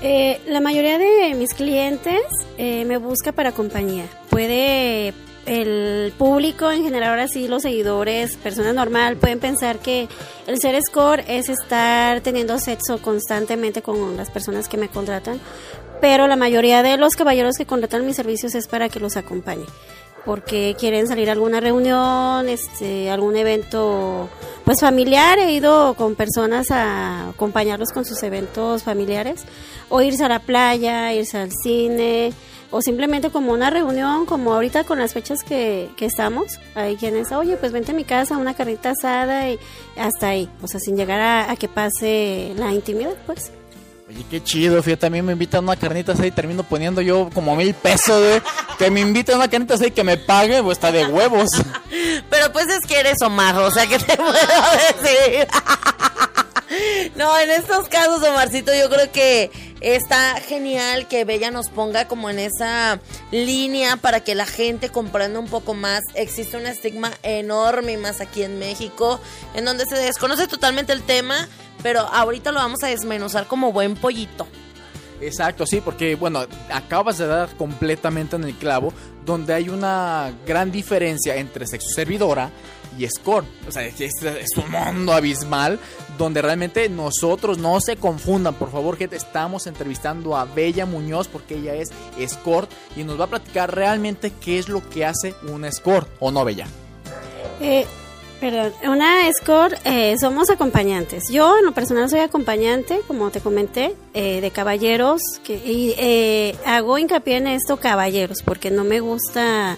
Eh, 0.00 0.40
la 0.46 0.60
mayoría 0.60 0.96
de 0.96 1.34
mis 1.34 1.54
clientes 1.54 2.22
me 2.56 2.98
busca 2.98 3.32
para 3.32 3.50
compañía. 3.50 4.04
Puede 4.30 5.12
el 5.48 6.12
público 6.12 6.70
en 6.70 6.82
general, 6.84 7.10
ahora 7.10 7.28
sí, 7.28 7.48
los 7.48 7.62
seguidores, 7.62 8.36
personas 8.36 8.74
normal, 8.74 9.16
pueden 9.16 9.40
pensar 9.40 9.78
que 9.78 10.08
el 10.46 10.58
ser 10.60 10.78
score 10.82 11.24
es 11.26 11.48
estar 11.48 12.20
teniendo 12.20 12.58
sexo 12.58 13.00
constantemente 13.00 13.82
con 13.82 14.16
las 14.16 14.30
personas 14.30 14.68
que 14.68 14.76
me 14.76 14.88
contratan, 14.88 15.40
pero 16.00 16.28
la 16.28 16.36
mayoría 16.36 16.82
de 16.82 16.96
los 16.96 17.16
caballeros 17.16 17.56
que 17.56 17.66
contratan 17.66 18.06
mis 18.06 18.16
servicios 18.16 18.54
es 18.54 18.68
para 18.68 18.88
que 18.88 19.00
los 19.00 19.16
acompañe, 19.16 19.64
porque 20.28 20.76
quieren 20.78 21.08
salir 21.08 21.30
a 21.30 21.32
alguna 21.32 21.58
reunión, 21.58 22.50
este, 22.50 23.08
algún 23.08 23.34
evento 23.34 24.28
pues 24.62 24.78
familiar, 24.78 25.38
he 25.38 25.52
ido 25.52 25.94
con 25.94 26.16
personas 26.16 26.70
a 26.70 27.30
acompañarlos 27.30 27.92
con 27.92 28.04
sus 28.04 28.22
eventos 28.22 28.82
familiares, 28.82 29.46
o 29.88 30.02
irse 30.02 30.22
a 30.22 30.28
la 30.28 30.40
playa, 30.40 31.14
irse 31.14 31.38
al 31.38 31.50
cine, 31.50 32.34
o 32.70 32.82
simplemente 32.82 33.30
como 33.30 33.54
una 33.54 33.70
reunión, 33.70 34.26
como 34.26 34.52
ahorita 34.52 34.84
con 34.84 34.98
las 34.98 35.14
fechas 35.14 35.42
que, 35.42 35.88
que 35.96 36.04
estamos, 36.04 36.60
hay 36.74 36.96
quienes, 36.96 37.32
oye, 37.32 37.56
pues 37.56 37.72
vente 37.72 37.92
a 37.92 37.94
mi 37.94 38.04
casa, 38.04 38.36
una 38.36 38.52
carrita 38.52 38.90
asada 38.90 39.48
y 39.48 39.58
hasta 39.96 40.28
ahí, 40.28 40.50
o 40.60 40.68
sea, 40.68 40.78
sin 40.78 40.94
llegar 40.98 41.48
a, 41.48 41.56
que 41.56 41.68
pase 41.68 42.52
la 42.58 42.70
intimidad, 42.70 43.14
pues. 43.24 43.50
Oye, 44.08 44.24
qué 44.30 44.42
chido, 44.42 44.82
fíjate, 44.82 45.02
también 45.02 45.22
me 45.22 45.32
invitan 45.32 45.58
a 45.58 45.72
una 45.72 45.76
carnita 45.76 46.12
asada 46.12 46.26
y 46.26 46.30
termino 46.30 46.62
poniendo 46.62 47.02
yo 47.02 47.28
como 47.34 47.54
mil 47.54 47.74
pesos, 47.74 48.22
de 48.22 48.42
Que 48.78 48.90
me 48.90 49.00
inviten 49.00 49.34
a 49.34 49.38
una 49.38 49.48
carnita 49.48 49.74
asada 49.74 49.88
y 49.88 49.90
que 49.90 50.02
me 50.02 50.16
pague, 50.16 50.62
pues 50.62 50.78
está 50.78 50.90
de 50.90 51.04
huevos. 51.04 51.50
Pero 52.30 52.50
pues 52.50 52.68
es 52.68 52.86
que 52.86 53.00
eres 53.00 53.20
Omar, 53.22 53.56
o 53.56 53.70
sea, 53.70 53.86
¿qué 53.86 53.98
te 53.98 54.16
puedo 54.16 54.32
decir? 54.32 55.46
No, 57.16 57.38
en 57.38 57.50
estos 57.50 57.88
casos, 57.88 58.22
Omarcito, 58.22 58.72
yo 58.74 58.88
creo 58.88 59.10
que 59.12 59.50
está 59.80 60.40
genial 60.40 61.06
que 61.08 61.24
Bella 61.24 61.50
nos 61.50 61.68
ponga 61.68 62.08
como 62.08 62.30
en 62.30 62.38
esa 62.38 63.00
línea 63.30 63.96
para 63.96 64.20
que 64.20 64.34
la 64.34 64.46
gente 64.46 64.90
comprenda 64.90 65.38
un 65.38 65.48
poco 65.48 65.74
más. 65.74 66.02
Existe 66.14 66.56
un 66.56 66.66
estigma 66.66 67.12
enorme 67.22 67.96
más 67.96 68.20
aquí 68.20 68.42
en 68.42 68.58
México, 68.58 69.20
en 69.54 69.64
donde 69.64 69.86
se 69.86 69.96
desconoce 69.96 70.46
totalmente 70.46 70.92
el 70.92 71.02
tema, 71.02 71.48
pero 71.82 72.00
ahorita 72.00 72.52
lo 72.52 72.60
vamos 72.60 72.82
a 72.82 72.88
desmenuzar 72.88 73.46
como 73.46 73.72
buen 73.72 73.94
pollito. 73.94 74.46
Exacto, 75.20 75.66
sí, 75.66 75.80
porque 75.80 76.14
bueno, 76.14 76.46
acabas 76.72 77.18
de 77.18 77.26
dar 77.26 77.48
completamente 77.56 78.36
en 78.36 78.44
el 78.44 78.54
clavo, 78.54 78.92
donde 79.24 79.54
hay 79.54 79.68
una 79.68 80.32
gran 80.46 80.70
diferencia 80.70 81.36
entre 81.36 81.66
sexo 81.66 81.88
servidora 81.90 82.50
y 82.96 83.06
Score. 83.08 83.44
O 83.66 83.72
sea, 83.72 83.84
es, 83.84 84.00
es, 84.00 84.56
un 84.56 84.70
mundo 84.70 85.12
abismal 85.12 85.78
donde 86.16 86.42
realmente 86.42 86.88
nosotros 86.88 87.58
no 87.58 87.80
se 87.80 87.96
confundan. 87.96 88.54
Por 88.54 88.70
favor, 88.70 88.96
gente, 88.96 89.16
estamos 89.16 89.66
entrevistando 89.66 90.36
a 90.36 90.44
Bella 90.44 90.86
Muñoz 90.86 91.28
porque 91.28 91.56
ella 91.56 91.74
es 91.74 91.90
Escort 92.18 92.70
y 92.96 93.04
nos 93.04 93.18
va 93.18 93.24
a 93.24 93.28
platicar 93.28 93.74
realmente 93.74 94.32
qué 94.40 94.58
es 94.58 94.68
lo 94.68 94.88
que 94.88 95.04
hace 95.04 95.34
un 95.48 95.64
Escort, 95.64 96.08
¿o 96.20 96.30
no, 96.30 96.44
Bella? 96.44 96.66
Eh, 97.60 97.86
perdón, 98.40 98.72
una 98.84 99.28
Escort 99.28 99.74
eh, 99.84 100.16
somos 100.18 100.50
acompañantes. 100.50 101.24
Yo 101.30 101.58
en 101.58 101.64
lo 101.64 101.72
personal 101.72 102.08
soy 102.08 102.20
acompañante, 102.20 103.00
como 103.06 103.30
te 103.30 103.40
comenté, 103.40 103.94
eh, 104.14 104.40
de 104.40 104.50
caballeros 104.50 105.20
que, 105.44 105.56
y 105.56 105.94
eh, 105.98 106.56
hago 106.64 106.98
hincapié 106.98 107.36
en 107.36 107.48
esto 107.48 107.78
caballeros 107.78 108.42
porque 108.44 108.70
no 108.70 108.84
me 108.84 109.00
gusta 109.00 109.76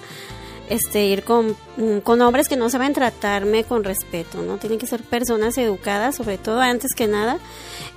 este, 0.70 1.04
ir 1.04 1.24
con, 1.24 1.56
mm, 1.76 1.98
con 2.02 2.22
hombres 2.22 2.48
que 2.48 2.56
no 2.56 2.70
saben 2.70 2.94
tratarme 2.94 3.64
con 3.64 3.84
respeto, 3.84 4.40
¿no? 4.40 4.56
Tienen 4.56 4.78
que 4.78 4.86
ser 4.86 5.02
personas 5.02 5.58
educadas, 5.58 6.16
sobre 6.16 6.38
todo 6.38 6.60
antes 6.60 6.94
que 6.94 7.06
nada, 7.06 7.38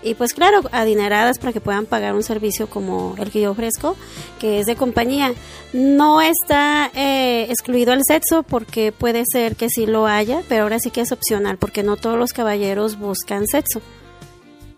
y 0.02 0.16
pues 0.16 0.34
claro, 0.34 0.62
adineradas 0.72 1.40
para 1.40 1.54
que 1.54 1.62
puedan 1.62 1.86
pagar 1.86 2.16
un 2.16 2.24
servicio 2.24 2.68
como 2.68 3.16
el 3.20 3.32
que 3.32 3.42
yo 3.42 3.52
ofrezco, 3.52 3.96
que 4.40 4.60
es 4.60 4.66
de 4.66 4.76
compañía. 4.76 5.34
No 5.72 6.22
está 6.22 6.92
eh, 6.94 7.46
excluido 7.50 7.94
el 7.94 8.02
sexo 8.06 8.44
porque 8.44 8.92
puede 8.92 9.24
ser 9.32 9.56
que 9.56 9.70
sí 9.70 9.86
lo 9.86 10.08
haya, 10.08 10.42
pero 10.50 10.64
ahora 10.64 10.80
sí 10.80 10.90
que 10.92 11.02
es 11.02 11.12
opcional 11.12 11.58
porque 11.58 11.84
no 11.84 11.96
todos 11.96 12.18
los 12.18 12.34
caballeros 12.34 12.98
buscan 12.98 13.48
sexo. 13.48 13.82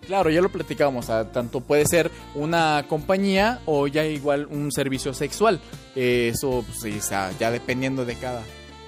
Claro, 0.07 0.29
ya 0.29 0.41
lo 0.41 0.49
platicábamos, 0.49 1.07
tanto 1.31 1.61
puede 1.61 1.85
ser 1.85 2.11
una 2.35 2.85
compañía 2.87 3.59
o 3.65 3.87
ya 3.87 4.05
igual 4.05 4.47
un 4.49 4.71
servicio 4.71 5.13
sexual. 5.13 5.59
eso 5.95 6.63
pues, 6.81 7.09
ya 7.09 7.51
dependiendo 7.51 8.05
de 8.05 8.15
cada, 8.15 8.43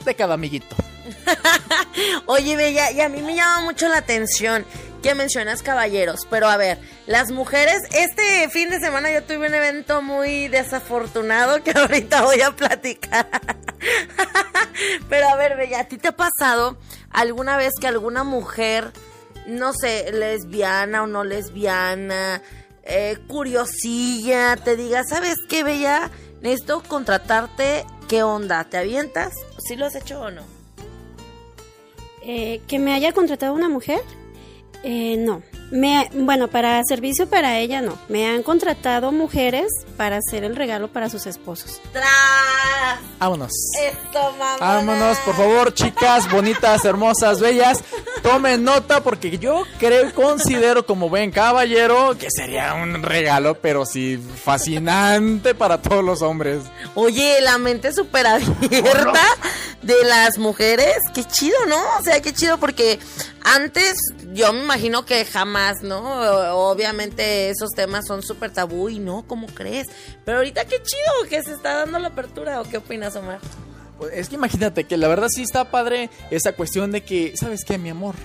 de 0.05 0.15
cada 0.15 0.35
amiguito. 0.35 0.75
Oye, 2.25 2.55
Bella, 2.55 2.91
y 2.91 3.01
a 3.01 3.09
mí 3.09 3.21
me 3.21 3.35
llama 3.35 3.61
mucho 3.61 3.87
la 3.87 3.97
atención 3.97 4.65
que 5.01 5.15
mencionas 5.15 5.61
caballeros, 5.61 6.21
pero 6.29 6.47
a 6.47 6.57
ver, 6.57 6.79
las 7.05 7.31
mujeres, 7.31 7.81
este 7.91 8.49
fin 8.49 8.69
de 8.69 8.79
semana 8.79 9.11
yo 9.11 9.23
tuve 9.23 9.47
un 9.47 9.53
evento 9.53 10.01
muy 10.01 10.47
desafortunado 10.47 11.63
que 11.63 11.71
ahorita 11.75 12.21
voy 12.21 12.41
a 12.41 12.51
platicar. 12.51 13.27
pero 15.09 15.29
a 15.29 15.35
ver, 15.35 15.55
Bella, 15.55 15.81
¿a 15.81 15.83
ti 15.85 15.97
te 15.97 16.09
ha 16.09 16.15
pasado 16.15 16.77
alguna 17.11 17.57
vez 17.57 17.73
que 17.79 17.87
alguna 17.87 18.23
mujer 18.23 18.91
no 19.47 19.73
sé, 19.73 20.11
lesbiana 20.11 21.03
o 21.03 21.07
no 21.07 21.23
lesbiana, 21.23 22.41
eh, 22.83 23.17
curiosilla, 23.27 24.55
te 24.57 24.75
diga, 24.75 25.03
¿sabes 25.03 25.37
qué, 25.49 25.63
Bella? 25.63 26.11
Necesito 26.41 26.83
contratarte, 26.83 27.85
¿qué 28.07 28.23
onda? 28.23 28.63
¿Te 28.65 28.77
avientas? 28.77 29.33
¿Sí 29.57 29.75
lo 29.75 29.85
has 29.85 29.95
hecho 29.95 30.21
o 30.21 30.31
no? 30.31 30.43
Eh, 32.23 32.61
¿Que 32.67 32.77
me 32.77 32.93
haya 32.93 33.13
contratado 33.13 33.53
una 33.53 33.69
mujer? 33.69 34.01
Eh, 34.83 35.17
no, 35.17 35.41
Me, 35.69 36.09
bueno, 36.13 36.47
para 36.47 36.81
servicio 36.85 37.27
para 37.29 37.59
ella 37.59 37.81
no. 37.81 37.97
Me 38.07 38.27
han 38.27 38.41
contratado 38.41 39.11
mujeres 39.11 39.67
para 39.97 40.17
hacer 40.17 40.43
el 40.43 40.55
regalo 40.55 40.87
para 40.87 41.09
sus 41.09 41.25
esposos. 41.25 41.81
¡Tras! 41.91 42.07
Vámonos. 43.19 43.51
Esto, 43.81 44.31
mamá. 44.33 44.57
Vámonos, 44.59 45.17
por 45.19 45.35
favor, 45.35 45.73
chicas 45.73 46.31
bonitas, 46.31 46.85
hermosas, 46.85 47.41
bellas. 47.41 47.83
Tomen 48.23 48.63
nota 48.63 49.01
porque 49.01 49.37
yo 49.39 49.63
creo 49.79 50.07
y 50.07 50.11
considero 50.11 50.85
como 50.85 51.09
buen 51.09 51.31
caballero 51.31 52.15
que 52.17 52.27
sería 52.29 52.73
un 52.75 53.01
regalo, 53.03 53.59
pero 53.59 53.85
sí 53.85 54.17
fascinante 54.43 55.53
para 55.53 55.81
todos 55.81 56.03
los 56.03 56.21
hombres. 56.21 56.63
Oye, 56.95 57.41
la 57.41 57.57
mente 57.57 57.91
súper 57.91 58.27
abierta 58.27 59.23
de 59.81 60.03
las 60.05 60.37
mujeres. 60.37 60.95
Qué 61.13 61.23
chido, 61.23 61.57
¿no? 61.67 61.81
O 61.99 62.03
sea, 62.03 62.21
qué 62.21 62.33
chido 62.33 62.57
porque 62.57 62.99
antes 63.43 63.97
yo 64.33 64.51
me 64.53 64.61
imagino 64.61 65.05
que 65.05 65.23
jamás, 65.25 65.81
¿no? 65.83 65.99
Obviamente 66.69 67.49
esos 67.49 67.69
temas 67.71 68.05
son 68.07 68.23
súper 68.23 68.51
tabú 68.51 68.89
y 68.89 68.99
no, 68.99 69.23
¿cómo 69.27 69.47
crees? 69.47 69.87
Pero 70.25 70.37
ahorita 70.37 70.65
qué 70.65 70.77
chido 70.81 71.29
que 71.29 71.41
se 71.43 71.53
está 71.53 71.77
dando 71.77 71.99
la 71.99 72.09
apertura. 72.09 72.61
¿O 72.61 72.63
qué 72.65 72.77
opinas, 72.77 73.15
Omar? 73.15 73.39
Pues 73.97 74.13
es 74.13 74.29
que 74.29 74.35
imagínate 74.35 74.83
que 74.83 74.97
la 74.97 75.07
verdad 75.07 75.27
sí 75.29 75.43
está 75.43 75.71
padre 75.71 76.09
esa 76.29 76.53
cuestión 76.53 76.91
de 76.91 77.01
que, 77.01 77.35
¿sabes 77.37 77.63
qué, 77.65 77.77
mi 77.77 77.89
amor? 77.89 78.15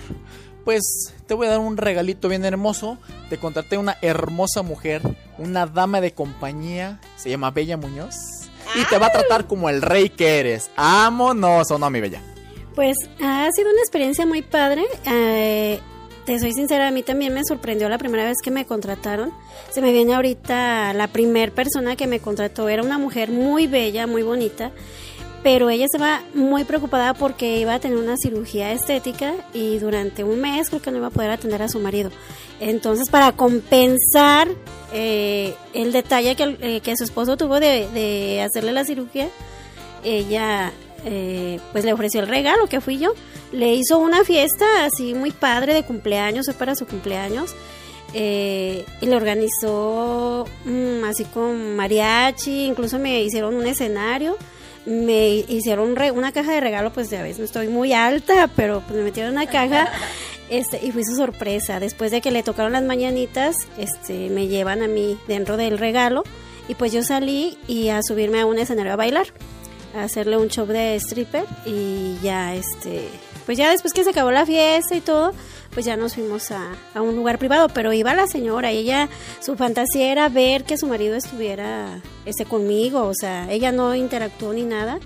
Pues 0.65 0.81
te 1.25 1.33
voy 1.33 1.47
a 1.47 1.51
dar 1.51 1.59
un 1.59 1.77
regalito 1.77 2.29
bien 2.29 2.45
hermoso. 2.45 2.97
Te 3.29 3.37
contraté 3.37 3.77
una 3.77 3.97
hermosa 4.01 4.61
mujer, 4.61 5.01
una 5.37 5.65
dama 5.65 5.99
de 5.99 6.13
compañía, 6.13 6.99
se 7.17 7.29
llama 7.29 7.51
Bella 7.51 7.77
Muñoz. 7.77 8.15
Y 8.75 8.85
te 8.85 8.97
va 8.97 9.07
a 9.07 9.11
tratar 9.11 9.45
como 9.45 9.69
el 9.69 9.81
rey 9.81 10.09
que 10.09 10.39
eres. 10.39 10.69
Vámonos, 10.77 11.69
¿o 11.69 11.77
no, 11.77 11.89
mi 11.89 11.99
Bella? 11.99 12.21
Pues 12.75 12.97
ha 13.21 13.49
sido 13.51 13.69
una 13.69 13.81
experiencia 13.81 14.25
muy 14.25 14.41
padre. 14.41 14.83
Eh, 15.05 15.79
te 16.25 16.39
soy 16.39 16.53
sincera, 16.53 16.87
a 16.87 16.91
mí 16.91 17.03
también 17.03 17.33
me 17.33 17.41
sorprendió 17.45 17.89
la 17.89 17.97
primera 17.97 18.23
vez 18.23 18.37
que 18.43 18.51
me 18.51 18.65
contrataron. 18.65 19.31
Se 19.71 19.81
me 19.81 19.91
viene 19.91 20.13
ahorita 20.13 20.93
la 20.93 21.07
primer 21.07 21.51
persona 21.51 21.95
que 21.95 22.07
me 22.07 22.19
contrató. 22.19 22.69
Era 22.69 22.83
una 22.83 22.97
mujer 22.97 23.29
muy 23.29 23.67
bella, 23.67 24.07
muy 24.07 24.23
bonita. 24.23 24.71
Pero 25.43 25.69
ella 25.69 25.85
estaba 25.85 26.21
muy 26.33 26.63
preocupada 26.63 27.13
porque 27.13 27.59
iba 27.59 27.73
a 27.73 27.79
tener 27.79 27.97
una 27.97 28.15
cirugía 28.15 28.71
estética 28.71 29.33
y 29.53 29.77
durante 29.77 30.23
un 30.23 30.39
mes 30.39 30.69
creo 30.69 30.81
que 30.81 30.89
no 30.89 30.97
iba 30.97 31.07
a 31.07 31.09
poder 31.09 31.31
atender 31.31 31.61
a 31.61 31.67
su 31.67 31.79
marido. 31.79 32.11
Entonces, 32.61 33.09
para 33.09 33.33
compensar 33.33 34.47
eh, 34.93 35.53
el 35.73 35.91
detalle 35.91 36.37
que, 36.37 36.57
eh, 36.61 36.95
su 36.95 37.03
esposo 37.03 37.35
tuvo 37.35 37.59
de 37.59 38.41
hacerle 38.41 38.71
la 38.71 38.85
cirugía, 38.85 39.27
ella 40.03 40.71
eh, 41.05 41.59
pues 41.71 41.85
le 41.85 41.93
ofreció 41.93 42.21
el 42.21 42.27
regalo 42.27 42.67
que 42.67 42.81
fui 42.81 42.97
yo. 42.99 43.13
Le 43.51 43.73
hizo 43.75 43.97
una 43.99 44.23
fiesta 44.23 44.65
así 44.85 45.13
muy 45.13 45.31
padre 45.31 45.73
de 45.73 45.83
cumpleaños, 45.83 46.45
fue 46.45 46.53
para 46.55 46.75
su 46.75 46.85
cumpleaños. 46.85 47.53
eh, 48.15 48.85
y 49.01 49.05
le 49.07 49.15
organizó 49.15 50.45
mm, 50.65 51.03
así 51.05 51.25
con 51.25 51.75
mariachi, 51.75 52.65
incluso 52.65 52.99
me 52.99 53.21
hicieron 53.23 53.55
un 53.55 53.65
escenario. 53.67 54.37
Me 54.85 55.29
hicieron 55.47 55.95
re- 55.95 56.11
una 56.11 56.33
caja 56.33 56.51
de 56.51 56.59
regalo, 56.59 56.91
pues 56.91 57.09
ya 57.09 57.23
ves, 57.23 57.39
no 57.39 57.45
estoy 57.45 57.69
muy 57.69 57.93
alta, 57.93 58.49
pero 58.53 58.81
pues 58.81 58.97
me 58.97 59.03
metieron 59.05 59.31
una 59.31 59.45
caja 59.47 59.89
este, 60.49 60.85
y 60.85 60.91
fue 60.91 61.05
su 61.05 61.15
sorpresa. 61.15 61.79
Después 61.79 62.11
de 62.11 62.19
que 62.19 62.31
le 62.31 62.43
tocaron 62.43 62.73
las 62.73 62.83
mañanitas, 62.83 63.55
este, 63.77 64.29
me 64.29 64.47
llevan 64.47 64.81
a 64.83 64.87
mí 64.87 65.17
dentro 65.27 65.55
del 65.55 65.77
regalo 65.77 66.23
y 66.67 66.75
pues 66.75 66.91
yo 66.91 67.01
salí 67.01 67.57
y 67.67 67.89
a 67.89 68.01
subirme 68.03 68.41
a 68.41 68.45
un 68.45 68.59
escenario 68.59 68.91
a 68.91 68.95
bailar 68.97 69.27
hacerle 69.95 70.37
un 70.37 70.49
show 70.49 70.65
de 70.65 70.95
stripper 70.95 71.45
y 71.65 72.17
ya 72.21 72.55
este 72.55 73.07
pues 73.45 73.57
ya 73.57 73.69
después 73.69 73.93
que 73.93 74.03
se 74.03 74.11
acabó 74.11 74.31
la 74.31 74.45
fiesta 74.45 74.95
y 74.95 75.01
todo 75.01 75.33
pues 75.73 75.85
ya 75.85 75.97
nos 75.97 76.15
fuimos 76.15 76.51
a, 76.51 76.71
a 76.93 77.01
un 77.01 77.15
lugar 77.15 77.37
privado 77.39 77.67
pero 77.69 77.93
iba 77.93 78.13
la 78.13 78.27
señora 78.27 78.71
y 78.71 78.77
ella 78.77 79.09
su 79.39 79.55
fantasía 79.55 80.11
era 80.11 80.29
ver 80.29 80.63
que 80.63 80.77
su 80.77 80.87
marido 80.87 81.15
estuviera 81.15 82.01
este 82.25 82.45
conmigo 82.45 83.03
o 83.03 83.13
sea 83.13 83.51
ella 83.51 83.71
no 83.71 83.93
interactuó 83.95 84.53
ni 84.53 84.63
nada 84.63 84.99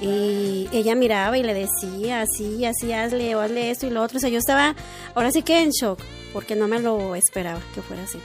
y 0.00 0.68
ella 0.72 0.94
miraba 0.94 1.36
y 1.36 1.42
le 1.42 1.52
decía 1.52 2.22
así 2.22 2.64
así 2.64 2.92
hazle 2.92 3.34
o 3.34 3.40
hazle 3.40 3.70
esto 3.70 3.86
y 3.86 3.90
lo 3.90 4.02
otro 4.02 4.16
o 4.18 4.20
sea 4.20 4.30
yo 4.30 4.38
estaba 4.38 4.74
ahora 5.14 5.30
sí 5.32 5.42
que 5.42 5.60
en 5.60 5.70
shock 5.70 6.00
porque 6.32 6.54
no 6.54 6.68
me 6.68 6.80
lo 6.80 7.14
esperaba 7.14 7.60
que 7.74 7.82
fuera 7.82 8.02
así 8.04 8.18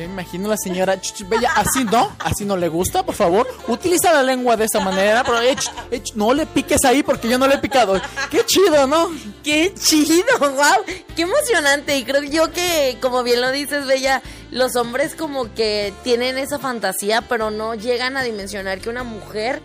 Ya 0.00 0.06
me 0.06 0.14
imagino 0.14 0.48
la 0.48 0.56
señora 0.56 0.98
Bella, 1.28 1.52
así 1.56 1.84
no, 1.84 2.16
así 2.20 2.46
no 2.46 2.56
le 2.56 2.68
gusta, 2.68 3.02
por 3.02 3.14
favor. 3.14 3.46
Utiliza 3.68 4.10
la 4.14 4.22
lengua 4.22 4.56
de 4.56 4.64
esa 4.64 4.80
manera, 4.80 5.22
pero 5.22 5.42
eh, 5.42 5.54
eh, 5.90 6.02
no 6.14 6.32
le 6.32 6.46
piques 6.46 6.86
ahí 6.86 7.02
porque 7.02 7.28
yo 7.28 7.36
no 7.36 7.46
le 7.46 7.56
he 7.56 7.58
picado. 7.58 8.00
Qué 8.30 8.42
chido, 8.46 8.86
¿no? 8.86 9.10
¡Qué 9.44 9.74
chido! 9.74 10.24
¡Wow! 10.38 10.86
¡Qué 11.14 11.20
emocionante! 11.20 11.98
Y 11.98 12.04
creo 12.04 12.22
yo 12.22 12.50
que, 12.50 12.96
como 13.02 13.22
bien 13.22 13.42
lo 13.42 13.52
dices, 13.52 13.84
Bella, 13.84 14.22
los 14.50 14.74
hombres 14.74 15.14
como 15.14 15.52
que 15.52 15.92
tienen 16.02 16.38
esa 16.38 16.58
fantasía, 16.58 17.20
pero 17.28 17.50
no 17.50 17.74
llegan 17.74 18.16
a 18.16 18.22
dimensionar 18.22 18.80
que 18.80 18.88
una 18.88 19.04
mujer 19.04 19.60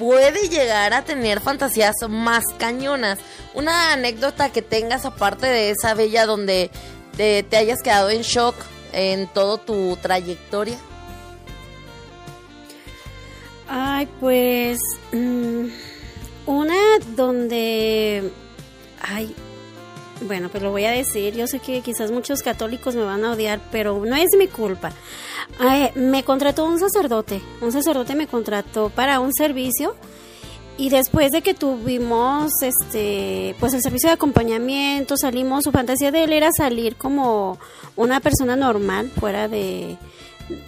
puede 0.00 0.48
llegar 0.48 0.94
a 0.94 1.04
tener 1.04 1.40
fantasías 1.40 1.94
más 2.08 2.42
cañonas. 2.58 3.20
Una 3.54 3.92
anécdota 3.92 4.50
que 4.50 4.62
tengas 4.62 5.04
aparte 5.04 5.46
de 5.46 5.70
esa 5.70 5.94
Bella 5.94 6.26
donde 6.26 6.72
te 7.16 7.56
hayas 7.56 7.82
quedado 7.82 8.10
en 8.10 8.22
shock 8.22 8.56
en 8.96 9.28
todo 9.28 9.58
tu 9.58 9.96
trayectoria. 10.00 10.76
Ay, 13.68 14.08
pues 14.20 14.78
mm, 15.12 15.66
una 16.46 16.76
donde, 17.14 18.32
ay, 19.00 19.34
bueno, 20.22 20.48
pues 20.48 20.62
lo 20.62 20.70
voy 20.70 20.84
a 20.86 20.90
decir. 20.90 21.34
Yo 21.34 21.46
sé 21.46 21.58
que 21.58 21.82
quizás 21.82 22.10
muchos 22.10 22.42
católicos 22.42 22.94
me 22.94 23.04
van 23.04 23.24
a 23.24 23.32
odiar, 23.32 23.60
pero 23.70 24.02
no 24.04 24.16
es 24.16 24.30
mi 24.38 24.48
culpa. 24.48 24.92
Ay, 25.58 25.90
me 25.94 26.24
contrató 26.24 26.64
un 26.64 26.78
sacerdote. 26.78 27.42
Un 27.60 27.72
sacerdote 27.72 28.14
me 28.14 28.26
contrató 28.26 28.88
para 28.88 29.20
un 29.20 29.32
servicio. 29.34 29.94
Y 30.78 30.90
después 30.90 31.32
de 31.32 31.40
que 31.40 31.54
tuvimos 31.54 32.52
este 32.60 33.54
pues 33.58 33.72
el 33.72 33.80
servicio 33.80 34.10
de 34.10 34.14
acompañamiento, 34.14 35.16
salimos, 35.16 35.64
su 35.64 35.72
fantasía 35.72 36.12
de 36.12 36.24
él 36.24 36.32
era 36.32 36.50
salir 36.56 36.96
como 36.96 37.58
una 37.96 38.20
persona 38.20 38.56
normal, 38.56 39.10
fuera 39.18 39.48
de, 39.48 39.96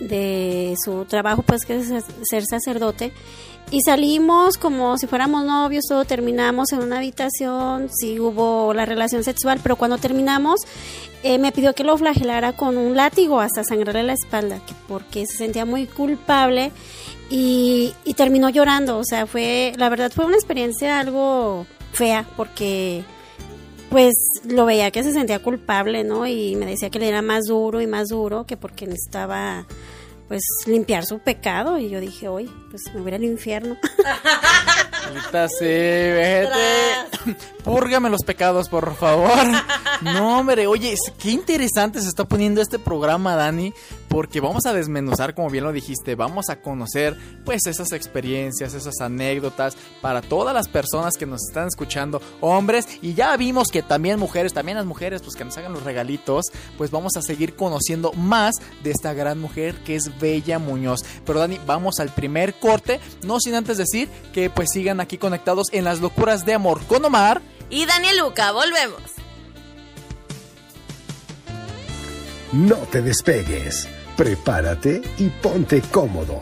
de 0.00 0.74
su 0.82 1.04
trabajo, 1.04 1.42
pues 1.42 1.64
que 1.66 1.76
es 1.76 1.92
ser 2.28 2.44
sacerdote. 2.46 3.12
Y 3.70 3.82
salimos 3.82 4.56
como 4.56 4.96
si 4.96 5.06
fuéramos 5.06 5.44
novios, 5.44 5.84
todo 5.86 6.06
terminamos 6.06 6.72
en 6.72 6.78
una 6.78 6.96
habitación, 6.96 7.90
sí 7.94 8.18
hubo 8.18 8.72
la 8.72 8.86
relación 8.86 9.24
sexual, 9.24 9.60
pero 9.62 9.76
cuando 9.76 9.98
terminamos 9.98 10.60
eh, 11.22 11.38
me 11.38 11.52
pidió 11.52 11.74
que 11.74 11.84
lo 11.84 11.98
flagelara 11.98 12.54
con 12.54 12.78
un 12.78 12.96
látigo 12.96 13.40
hasta 13.40 13.64
sangrarle 13.64 14.04
la 14.04 14.14
espalda, 14.14 14.60
que 14.64 14.72
porque 14.86 15.26
se 15.26 15.36
sentía 15.36 15.66
muy 15.66 15.86
culpable 15.86 16.72
y, 17.30 17.94
y 18.04 18.14
terminó 18.14 18.48
llorando. 18.48 18.98
O 18.98 19.04
sea, 19.04 19.26
fue, 19.26 19.72
la 19.76 19.88
verdad 19.88 20.10
fue 20.14 20.24
una 20.24 20.36
experiencia 20.36 21.00
algo 21.00 21.66
fea 21.92 22.26
porque 22.36 23.04
pues 23.90 24.14
lo 24.44 24.66
veía 24.66 24.90
que 24.90 25.02
se 25.02 25.12
sentía 25.12 25.38
culpable, 25.42 26.04
¿no? 26.04 26.26
Y 26.26 26.56
me 26.56 26.66
decía 26.66 26.90
que 26.90 26.98
le 26.98 27.08
era 27.08 27.22
más 27.22 27.44
duro 27.44 27.80
y 27.80 27.86
más 27.86 28.08
duro 28.08 28.44
que 28.44 28.56
porque 28.56 28.86
necesitaba 28.86 29.66
pues 30.28 30.42
limpiar 30.66 31.06
su 31.06 31.20
pecado 31.20 31.78
y 31.78 31.88
yo 31.88 32.00
dije, 32.00 32.28
hoy 32.28 32.50
pues 32.70 32.82
me 32.94 33.00
voy 33.00 33.14
al 33.14 33.24
infierno. 33.24 33.78
Ahorita 35.08 35.48
sí, 35.48 35.64
vete. 35.64 37.34
Púrgame 37.64 38.10
los 38.10 38.22
pecados, 38.24 38.68
por 38.68 38.94
favor. 38.94 39.30
No, 40.02 40.38
hombre, 40.38 40.66
oye, 40.66 40.94
qué 41.18 41.30
interesante 41.30 42.00
se 42.00 42.08
está 42.08 42.24
poniendo 42.24 42.60
este 42.60 42.78
programa, 42.78 43.34
Dani, 43.34 43.74
porque 44.08 44.40
vamos 44.40 44.64
a 44.66 44.72
desmenuzar, 44.72 45.34
como 45.34 45.50
bien 45.50 45.64
lo 45.64 45.72
dijiste, 45.72 46.14
vamos 46.14 46.50
a 46.50 46.60
conocer, 46.60 47.16
pues, 47.44 47.66
esas 47.66 47.92
experiencias, 47.92 48.74
esas 48.74 49.00
anécdotas 49.00 49.76
para 50.00 50.22
todas 50.22 50.54
las 50.54 50.68
personas 50.68 51.14
que 51.16 51.26
nos 51.26 51.40
están 51.48 51.66
escuchando, 51.66 52.22
hombres, 52.40 52.86
y 53.02 53.14
ya 53.14 53.36
vimos 53.36 53.68
que 53.68 53.82
también 53.82 54.18
mujeres, 54.18 54.54
también 54.54 54.78
las 54.78 54.86
mujeres, 54.86 55.22
pues, 55.22 55.34
que 55.34 55.44
nos 55.44 55.56
hagan 55.58 55.72
los 55.72 55.82
regalitos, 55.82 56.46
pues 56.76 56.90
vamos 56.90 57.16
a 57.16 57.22
seguir 57.22 57.56
conociendo 57.56 58.12
más 58.12 58.54
de 58.84 58.92
esta 58.92 59.14
gran 59.14 59.40
mujer 59.40 59.82
que 59.84 59.96
es 59.96 60.18
Bella 60.20 60.58
Muñoz. 60.58 61.00
Pero, 61.26 61.40
Dani, 61.40 61.58
vamos 61.66 61.98
al 61.98 62.10
primer 62.10 62.54
corte, 62.54 63.00
no 63.24 63.40
sin 63.40 63.54
antes 63.54 63.78
decir 63.78 64.08
que, 64.32 64.48
pues, 64.48 64.68
sigan 64.72 65.00
aquí 65.00 65.18
conectados 65.18 65.68
en 65.72 65.84
las 65.84 66.00
locuras 66.00 66.46
de 66.46 66.54
amor 66.54 66.80
con 66.86 67.04
Omar. 67.04 67.42
Y 67.68 67.84
Daniel 67.84 68.18
Luca, 68.18 68.52
volvemos. 68.52 69.17
No 72.52 72.76
te 72.76 73.02
despegues, 73.02 73.86
prepárate 74.16 75.02
y 75.18 75.28
ponte 75.28 75.82
cómodo, 75.82 76.40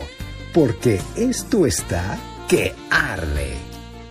porque 0.54 1.00
esto 1.16 1.66
está 1.66 2.16
que 2.48 2.75
arde. 2.90 3.56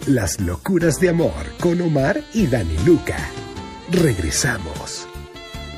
Las 0.06 0.42
locuras 0.42 1.00
de 1.00 1.10
amor 1.10 1.32
con 1.62 1.80
Omar 1.80 2.22
y 2.34 2.48
Dani 2.48 2.78
Luca. 2.86 3.18
Regresamos. 3.92 5.08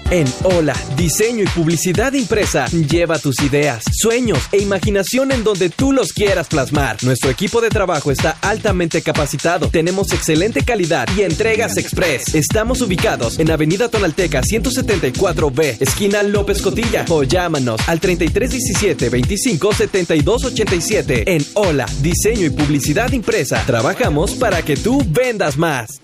En 0.09 0.25
Hola, 0.45 0.73
diseño 0.95 1.43
y 1.43 1.47
publicidad 1.47 2.13
impresa, 2.13 2.67
lleva 2.67 3.19
tus 3.19 3.41
ideas, 3.41 3.83
sueños 3.91 4.39
e 4.53 4.59
imaginación 4.59 5.33
en 5.33 5.43
donde 5.43 5.69
tú 5.69 5.91
los 5.91 6.13
quieras 6.13 6.47
plasmar. 6.47 6.95
Nuestro 7.03 7.29
equipo 7.29 7.59
de 7.59 7.67
trabajo 7.67 8.09
está 8.09 8.37
altamente 8.41 9.01
capacitado, 9.01 9.67
tenemos 9.67 10.13
excelente 10.13 10.63
calidad 10.63 11.09
y 11.17 11.23
entregas 11.23 11.75
express. 11.75 12.35
Estamos 12.35 12.79
ubicados 12.81 13.37
en 13.37 13.51
Avenida 13.51 13.89
Tonalteca 13.89 14.39
174B, 14.43 15.81
esquina 15.81 16.23
López 16.23 16.61
Cotilla, 16.61 17.03
o 17.09 17.23
llámanos 17.23 17.81
al 17.89 17.99
3317 17.99 19.09
25 19.09 19.73
72 19.73 20.45
87. 20.45 21.35
En 21.35 21.45
Hola, 21.55 21.85
diseño 22.01 22.45
y 22.45 22.49
publicidad 22.49 23.11
impresa, 23.11 23.61
trabajamos 23.65 24.35
para 24.35 24.61
que 24.61 24.77
tú 24.77 25.03
vendas 25.05 25.57
más. 25.57 25.99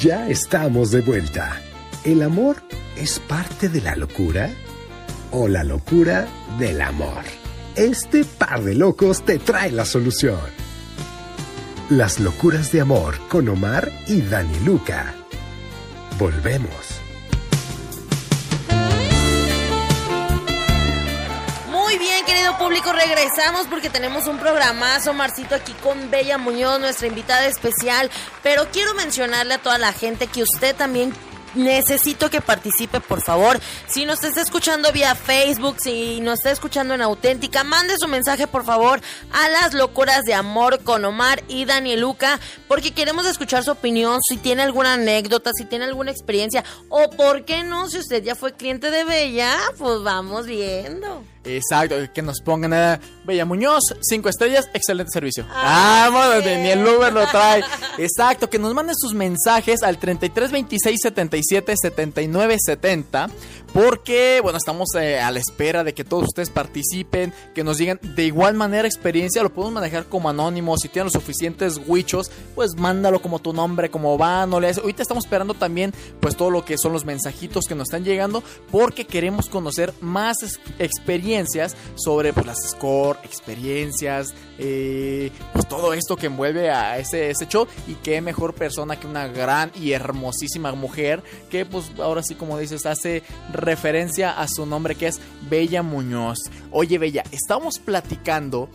Ya 0.00 0.28
estamos 0.28 0.92
de 0.92 1.00
vuelta. 1.00 1.60
¿El 2.04 2.22
amor 2.22 2.62
es 2.96 3.18
parte 3.18 3.68
de 3.68 3.80
la 3.80 3.96
locura? 3.96 4.50
¿O 5.32 5.48
la 5.48 5.64
locura 5.64 6.28
del 6.58 6.80
amor? 6.80 7.24
Este 7.74 8.24
par 8.24 8.62
de 8.62 8.76
locos 8.76 9.24
te 9.24 9.38
trae 9.38 9.72
la 9.72 9.84
solución. 9.84 10.38
Las 11.90 12.20
locuras 12.20 12.70
de 12.70 12.80
amor 12.82 13.18
con 13.28 13.48
Omar 13.48 13.90
y 14.06 14.22
Dani 14.22 14.60
Luca. 14.60 15.12
Volvemos. 16.18 16.70
Muy 21.70 21.98
bien, 21.98 22.24
querido 22.26 22.56
público, 22.58 22.92
regresamos 22.92 23.66
porque 23.66 23.90
tenemos 23.90 24.26
un 24.28 24.38
programazo, 24.38 25.14
Marcito, 25.14 25.56
aquí 25.56 25.72
con 25.82 26.10
Bella 26.10 26.38
Muñoz, 26.38 26.78
nuestra 26.78 27.08
invitada 27.08 27.46
especial. 27.46 28.10
Pero 28.42 28.68
quiero 28.70 28.94
mencionarle 28.94 29.54
a 29.54 29.62
toda 29.62 29.78
la 29.78 29.92
gente 29.92 30.26
que 30.28 30.42
usted 30.42 30.76
también 30.76 31.12
necesito 31.54 32.30
que 32.30 32.40
participe, 32.40 33.00
por 33.00 33.22
favor. 33.22 33.58
Si 33.88 34.04
nos 34.04 34.22
está 34.22 34.40
escuchando 34.40 34.92
vía 34.92 35.14
Facebook, 35.14 35.76
si 35.80 36.20
nos 36.20 36.38
está 36.38 36.50
escuchando 36.50 36.94
en 36.94 37.02
Auténtica, 37.02 37.64
mande 37.64 37.94
su 37.98 38.08
mensaje, 38.08 38.46
por 38.46 38.64
favor, 38.64 39.00
a 39.32 39.48
las 39.48 39.74
locuras 39.74 40.24
de 40.24 40.34
amor 40.34 40.82
con 40.84 41.04
Omar 41.04 41.42
y 41.48 41.64
Daniel 41.64 42.00
Luca, 42.00 42.40
porque 42.66 42.92
queremos 42.92 43.26
escuchar 43.26 43.64
su 43.64 43.70
opinión, 43.70 44.18
si 44.26 44.36
tiene 44.36 44.62
alguna 44.62 44.94
anécdota, 44.94 45.50
si 45.54 45.64
tiene 45.64 45.84
alguna 45.84 46.10
experiencia, 46.10 46.64
o 46.88 47.10
por 47.10 47.44
qué 47.44 47.62
no, 47.62 47.88
si 47.88 47.98
usted 47.98 48.22
ya 48.22 48.34
fue 48.34 48.52
cliente 48.54 48.90
de 48.90 49.04
Bella, 49.04 49.54
pues 49.78 50.02
vamos 50.02 50.46
viendo. 50.46 51.22
Exacto, 51.44 51.94
que 52.12 52.22
nos 52.22 52.40
pongan 52.40 52.72
a 52.72 53.00
Bella 53.24 53.44
Muñoz, 53.44 53.82
cinco 54.02 54.28
estrellas, 54.28 54.68
excelente 54.74 55.10
servicio. 55.12 55.46
Ah, 55.50 56.08
bueno, 56.10 56.60
ni 56.62 56.68
el 56.68 56.86
Uber 56.86 57.12
lo 57.12 57.26
trae. 57.28 57.62
Exacto, 57.98 58.50
que 58.50 58.58
nos 58.58 58.74
manden 58.74 58.96
sus 58.96 59.14
mensajes 59.14 59.82
al 59.82 59.98
33 59.98 60.50
26 60.50 61.00
77 61.00 61.74
79 61.80 62.56
70. 62.64 63.30
Porque, 63.72 64.40
bueno, 64.42 64.58
estamos 64.58 64.88
eh, 64.98 65.20
a 65.20 65.30
la 65.30 65.38
espera 65.38 65.84
de 65.84 65.94
que 65.94 66.04
todos 66.04 66.24
ustedes 66.24 66.50
participen, 66.50 67.32
que 67.54 67.64
nos 67.64 67.78
digan 67.78 68.00
de 68.02 68.24
igual 68.24 68.54
manera 68.54 68.88
experiencia, 68.88 69.42
lo 69.42 69.52
podemos 69.52 69.74
manejar 69.74 70.06
como 70.06 70.28
anónimo. 70.28 70.76
Si 70.78 70.88
tienen 70.88 71.06
los 71.06 71.12
suficientes 71.12 71.80
huichos, 71.86 72.30
pues 72.54 72.76
mándalo 72.76 73.20
como 73.20 73.38
tu 73.38 73.52
nombre, 73.52 73.90
como 73.90 74.16
va, 74.18 74.46
no 74.46 74.60
le 74.60 74.68
Ahorita 74.68 75.02
estamos 75.02 75.24
esperando 75.24 75.54
también, 75.54 75.92
pues 76.20 76.36
todo 76.36 76.50
lo 76.50 76.64
que 76.64 76.76
son 76.76 76.92
los 76.92 77.04
mensajitos 77.04 77.64
que 77.66 77.74
nos 77.74 77.88
están 77.88 78.04
llegando, 78.04 78.42
porque 78.70 79.06
queremos 79.06 79.48
conocer 79.48 79.94
más 80.00 80.36
experiencias 80.78 81.76
sobre 81.94 82.32
pues, 82.32 82.46
las 82.46 82.58
score, 82.70 83.18
experiencias, 83.24 84.34
eh, 84.58 85.30
pues 85.52 85.66
todo 85.68 85.94
esto 85.94 86.16
que 86.16 86.26
envuelve 86.26 86.70
a 86.70 86.98
ese, 86.98 87.30
ese 87.30 87.46
show. 87.46 87.66
Y 87.86 87.94
qué 87.94 88.20
mejor 88.20 88.54
persona 88.54 88.98
que 88.98 89.06
una 89.06 89.28
gran 89.28 89.70
y 89.74 89.92
hermosísima 89.92 90.72
mujer 90.72 91.22
que, 91.50 91.64
pues 91.64 91.90
ahora 91.98 92.22
sí, 92.22 92.34
como 92.34 92.58
dices, 92.58 92.86
hace 92.86 93.22
referencia 93.58 94.30
a 94.30 94.48
su 94.48 94.64
nombre 94.64 94.94
que 94.94 95.08
es 95.08 95.20
Bella 95.50 95.82
Muñoz. 95.82 96.38
Oye, 96.70 96.98
Bella, 96.98 97.24
estamos 97.30 97.78
platicando 97.78 98.70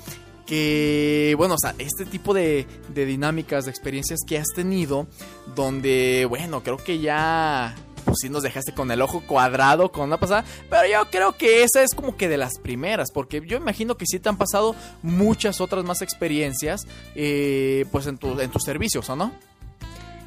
que, 0.46 1.34
bueno, 1.38 1.56
o 1.56 1.58
sea, 1.58 1.74
este 1.80 2.06
tipo 2.06 2.34
de, 2.34 2.68
de 2.94 3.06
dinámicas, 3.06 3.66
de 3.66 3.72
experiencias 3.72 4.20
que 4.28 4.38
has 4.38 4.50
tenido, 4.56 5.08
donde, 5.56 6.25
bueno, 6.30 6.63
creo 6.63 6.78
que 6.78 7.00
ya 7.00 7.75
pues 8.04 8.18
sí 8.22 8.30
nos 8.30 8.44
dejaste 8.44 8.74
con 8.74 8.92
el 8.92 9.02
ojo 9.02 9.24
cuadrado 9.25 9.92
con 9.92 10.06
una 10.06 10.20
pasada. 10.20 10.44
Pero 10.70 10.88
yo 10.88 11.10
creo 11.10 11.38
que 11.38 11.63
esa 11.63 11.82
es 11.82 11.96
como 11.96 12.16
que 12.16 12.28
de 12.30 12.38
las 12.38 12.60
primeras. 12.60 13.12
Porque 13.12 13.42
yo 13.46 13.58
imagino 13.58 13.96
que 13.96 14.06
sí 14.06 14.20
te 14.20 14.30
han 14.30 14.38
pasado 14.38 14.75
muchas 15.02 15.62
otras 15.62 15.84
más 15.84 16.02
experiencias. 16.02 16.82
Eh, 17.16 17.86
pues 17.92 18.08
en, 18.08 18.18
tu, 18.18 18.40
en 18.40 18.52
tus 18.52 18.63
servicios, 18.63 19.10
¿o 19.10 19.16
no? 19.16 19.32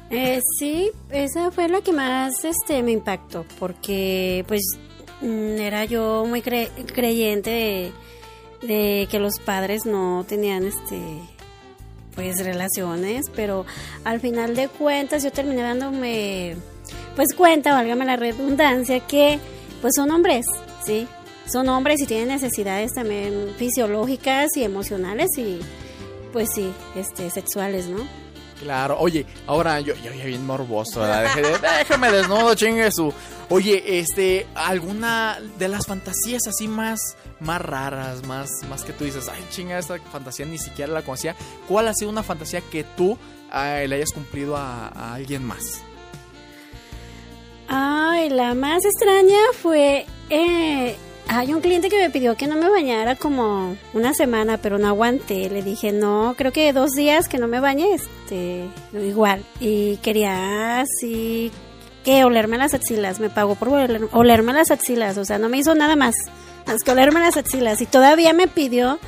Eh, 0.09 0.39
sí, 0.57 0.89
esa 1.09 1.51
fue 1.51 1.67
la 1.67 1.81
que 1.81 1.91
más 1.91 2.43
este 2.43 2.81
me 2.83 2.91
impactó. 2.91 3.45
Porque 3.59 4.45
pues 4.47 4.61
mm, 5.21 5.57
era 5.59 5.85
yo 5.85 6.25
muy 6.27 6.41
cre 6.41 6.69
creyente 6.93 7.49
de, 7.49 8.67
de 8.67 9.07
que 9.09 9.19
los 9.19 9.39
padres 9.39 9.85
no 9.85 10.25
tenían 10.27 10.65
este 10.65 10.99
pues 12.15 12.43
relaciones, 12.43 13.29
pero 13.35 13.63
al 14.03 14.19
final 14.19 14.55
de 14.55 14.69
cuentas 14.69 15.23
yo 15.23 15.31
terminé 15.31 15.61
dándome 15.61 16.55
pues 17.15 17.33
cuenta, 17.35 17.73
válgame 17.73 18.05
la 18.05 18.15
redundancia, 18.15 18.99
que 19.01 19.39
pues 19.81 19.93
son 19.95 20.09
hombres, 20.09 20.45
¿sí? 20.83 21.07
Son 21.45 21.69
hombres 21.69 22.01
y 22.01 22.07
tienen 22.07 22.29
necesidades 22.29 22.93
también 22.93 23.53
fisiológicas 23.57 24.57
y 24.57 24.63
emocionales 24.63 25.29
y 25.37 25.59
pues 26.33 26.49
sí, 26.53 26.71
este, 26.95 27.29
sexuales, 27.29 27.87
¿no? 27.87 27.99
Claro, 28.61 28.97
oye, 28.99 29.25
ahora 29.45 29.79
yo, 29.81 29.93
yo, 29.95 30.11
bien 30.11 30.45
morboso, 30.45 31.01
¿verdad? 31.01 31.29
déjeme 31.79 32.11
desnudo, 32.11 32.55
chingue 32.55 32.91
su. 32.91 33.13
Oye, 33.49 33.99
este, 33.99 34.47
alguna 34.55 35.37
de 35.57 35.69
las 35.69 35.85
fantasías 35.85 36.47
así 36.47 36.67
más, 36.67 36.99
más 37.39 37.61
raras, 37.61 38.25
más, 38.25 38.49
más 38.69 38.83
que 38.83 38.93
tú 38.93 39.05
dices, 39.05 39.29
ay, 39.29 39.45
chinga, 39.51 39.77
esta 39.77 39.99
fantasía 40.11 40.45
ni 40.45 40.57
siquiera 40.57 40.91
la 40.91 41.03
conocía. 41.03 41.35
¿Cuál 41.67 41.87
ha 41.87 41.93
sido 41.93 42.09
una 42.09 42.23
fantasía 42.23 42.61
que 42.61 42.83
tú 42.83 43.17
le 43.53 43.95
hayas 43.95 44.11
cumplido 44.11 44.57
a, 44.57 44.87
a 44.87 45.13
alguien 45.13 45.45
más? 45.45 45.81
Ay, 47.67 48.29
la 48.29 48.53
más 48.53 48.83
extraña 48.85 49.39
fue... 49.61 50.05
Eh, 50.29 50.97
hay 51.29 51.53
un 51.53 51.61
cliente 51.61 51.89
que 51.89 51.97
me 51.97 52.09
pidió 52.09 52.35
que 52.35 52.47
no 52.47 52.55
me 52.55 52.69
bañara 52.69 53.15
como 53.15 53.75
una 53.93 54.13
semana, 54.13 54.57
pero 54.57 54.77
no 54.77 54.87
aguanté. 54.87 55.49
Le 55.49 55.61
dije, 55.61 55.91
no, 55.91 56.35
creo 56.37 56.51
que 56.51 56.71
dos 56.73 56.91
días 56.91 57.27
que 57.27 57.37
no 57.37 57.47
me 57.47 57.59
bañe, 57.59 57.93
este, 57.93 58.65
igual. 58.93 59.43
Y 59.59 59.97
quería 59.97 60.81
así 60.81 61.51
que 62.03 62.23
olerme 62.23 62.57
las 62.57 62.73
axilas. 62.73 63.19
Me 63.19 63.29
pagó 63.29 63.55
por 63.55 63.69
olerme 63.69 64.53
las 64.53 64.71
axilas. 64.71 65.17
O 65.17 65.25
sea, 65.25 65.37
no 65.39 65.49
me 65.49 65.57
hizo 65.57 65.75
nada 65.75 65.95
más. 65.95 66.15
Más 66.65 66.83
que 66.83 66.91
olerme 66.91 67.19
las 67.19 67.37
axilas. 67.37 67.81
Y 67.81 67.85
todavía 67.85 68.33
me 68.33 68.47
pidió 68.47 68.99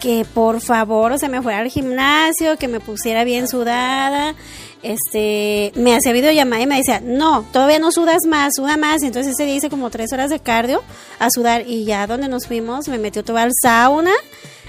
que 0.00 0.24
por 0.32 0.60
favor, 0.60 1.12
o 1.12 1.18
sea, 1.18 1.28
me 1.28 1.42
fuera 1.42 1.58
al 1.58 1.68
gimnasio, 1.68 2.56
que 2.56 2.68
me 2.68 2.80
pusiera 2.80 3.24
bien 3.24 3.48
sudada 3.48 4.34
este, 4.82 5.72
me 5.74 5.94
hacía 5.94 6.12
videollamada 6.12 6.62
y 6.62 6.66
me 6.66 6.76
decía, 6.76 7.00
no, 7.00 7.44
todavía 7.52 7.78
no 7.78 7.90
sudas 7.90 8.26
más, 8.26 8.52
suda 8.56 8.76
más. 8.76 9.02
entonces 9.02 9.32
ese 9.32 9.44
día 9.44 9.56
hice 9.56 9.70
como 9.70 9.90
tres 9.90 10.12
horas 10.12 10.30
de 10.30 10.40
cardio 10.40 10.82
a 11.18 11.28
sudar 11.30 11.64
y 11.66 11.84
ya 11.84 12.06
donde 12.06 12.28
nos 12.28 12.46
fuimos 12.46 12.88
me 12.88 12.98
metió 12.98 13.24
todo 13.24 13.38
al 13.38 13.50
sauna, 13.62 14.12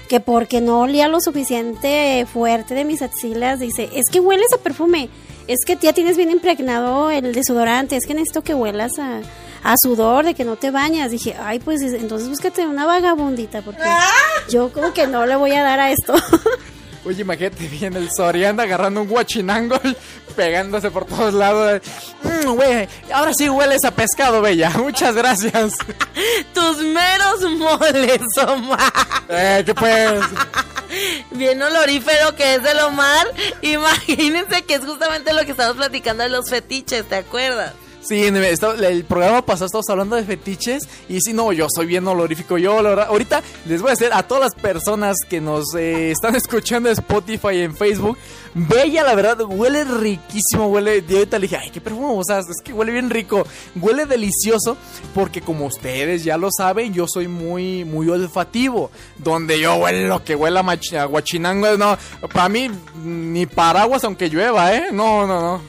que 0.08 0.20
porque 0.20 0.60
no 0.60 0.80
olía 0.80 1.08
lo 1.08 1.20
suficiente 1.20 2.26
fuerte 2.32 2.74
de 2.74 2.84
mis 2.84 3.02
axilas, 3.02 3.60
dice, 3.60 3.88
es 3.94 4.04
que 4.10 4.20
hueles 4.20 4.48
a 4.54 4.58
perfume, 4.58 5.08
es 5.46 5.58
que 5.66 5.76
ya 5.76 5.92
tienes 5.92 6.16
bien 6.16 6.30
impregnado 6.30 7.10
el 7.10 7.32
desodorante, 7.32 7.96
es 7.96 8.06
que 8.06 8.14
necesito 8.14 8.42
que 8.42 8.54
huelas 8.54 8.98
a, 8.98 9.20
a 9.62 9.74
sudor, 9.82 10.24
de 10.24 10.34
que 10.34 10.44
no 10.44 10.56
te 10.56 10.70
bañas. 10.70 11.10
Dije, 11.10 11.36
ay, 11.40 11.58
pues 11.58 11.82
entonces 11.82 12.28
búscate 12.28 12.66
una 12.66 12.86
vagabundita, 12.86 13.62
porque 13.62 13.82
¡Ah! 13.84 14.08
yo 14.48 14.72
como 14.72 14.92
que 14.92 15.06
no 15.06 15.26
le 15.26 15.36
voy 15.36 15.52
a 15.52 15.62
dar 15.62 15.80
a 15.80 15.90
esto. 15.90 16.14
Oye, 17.04 17.22
imagínate 17.22 17.66
bien 17.66 17.96
el 17.96 18.10
Soriana 18.14 18.64
agarrando 18.64 19.02
un 19.02 19.08
guachinango 19.08 19.80
pegándose 20.36 20.90
por 20.90 21.06
todos 21.06 21.32
lados. 21.32 21.80
Mm, 22.22 22.50
güey, 22.50 22.88
ahora 23.12 23.32
sí 23.34 23.48
hueles 23.48 23.84
a 23.84 23.90
pescado, 23.90 24.42
bella. 24.42 24.70
Muchas 24.78 25.14
gracias. 25.14 25.74
Tus 26.54 26.78
meros 26.78 27.42
moles, 27.56 28.20
Omar. 28.46 28.92
Eh, 29.28 29.62
¿qué 29.64 29.74
pues? 29.74 30.20
Bien 31.30 31.62
olorífero 31.62 32.34
que 32.36 32.56
es 32.56 32.62
del 32.62 32.80
Omar. 32.80 33.26
Imagínense 33.62 34.62
que 34.62 34.74
es 34.74 34.84
justamente 34.84 35.32
lo 35.32 35.44
que 35.44 35.52
estamos 35.52 35.76
platicando 35.76 36.24
de 36.24 36.28
los 36.28 36.50
fetiches, 36.50 37.08
¿te 37.08 37.16
acuerdas? 37.16 37.72
Sí, 38.02 38.24
el 38.24 39.04
programa 39.04 39.44
pasado 39.44 39.66
estamos 39.66 39.88
hablando 39.90 40.16
de 40.16 40.24
fetiches 40.24 40.88
y 41.08 41.20
si 41.20 41.34
no, 41.34 41.52
yo 41.52 41.66
soy 41.74 41.86
bien 41.86 42.06
olorífico. 42.08 42.56
Yo, 42.56 42.78
ahorita 42.78 43.42
les 43.66 43.82
voy 43.82 43.90
a 43.90 43.94
decir 43.94 44.08
a 44.12 44.22
todas 44.22 44.44
las 44.44 44.54
personas 44.54 45.18
que 45.28 45.40
nos 45.40 45.74
eh, 45.74 46.10
están 46.10 46.34
escuchando 46.36 46.88
en 46.88 46.94
Spotify 46.94 47.48
y 47.52 47.60
en 47.60 47.76
Facebook, 47.76 48.16
Bella, 48.52 49.04
la 49.04 49.14
verdad, 49.14 49.42
huele 49.42 49.84
riquísimo, 49.84 50.66
huele, 50.68 51.02
de 51.02 51.18
ahorita 51.18 51.38
le 51.38 51.42
dije, 51.42 51.56
ay, 51.56 51.70
qué 51.70 51.80
perfume, 51.80 52.08
o 52.08 52.24
sea, 52.24 52.40
es 52.40 52.46
que 52.64 52.72
huele 52.72 52.90
bien 52.90 53.08
rico, 53.08 53.46
huele 53.76 54.06
delicioso, 54.06 54.76
porque 55.14 55.40
como 55.40 55.66
ustedes 55.66 56.24
ya 56.24 56.36
lo 56.36 56.48
saben, 56.50 56.92
yo 56.92 57.06
soy 57.06 57.28
muy, 57.28 57.84
muy 57.84 58.08
olfativo, 58.08 58.90
donde 59.18 59.60
yo 59.60 59.76
huele 59.76 60.08
lo 60.08 60.24
que 60.24 60.34
huele 60.34 60.58
a, 60.58 61.04
guachinango, 61.04 61.76
no, 61.76 61.96
para 62.32 62.48
mí, 62.48 62.70
ni 63.04 63.46
paraguas 63.46 64.02
aunque 64.02 64.28
llueva, 64.28 64.74
¿eh? 64.74 64.88
No, 64.90 65.28
no, 65.28 65.40
no. 65.40 65.62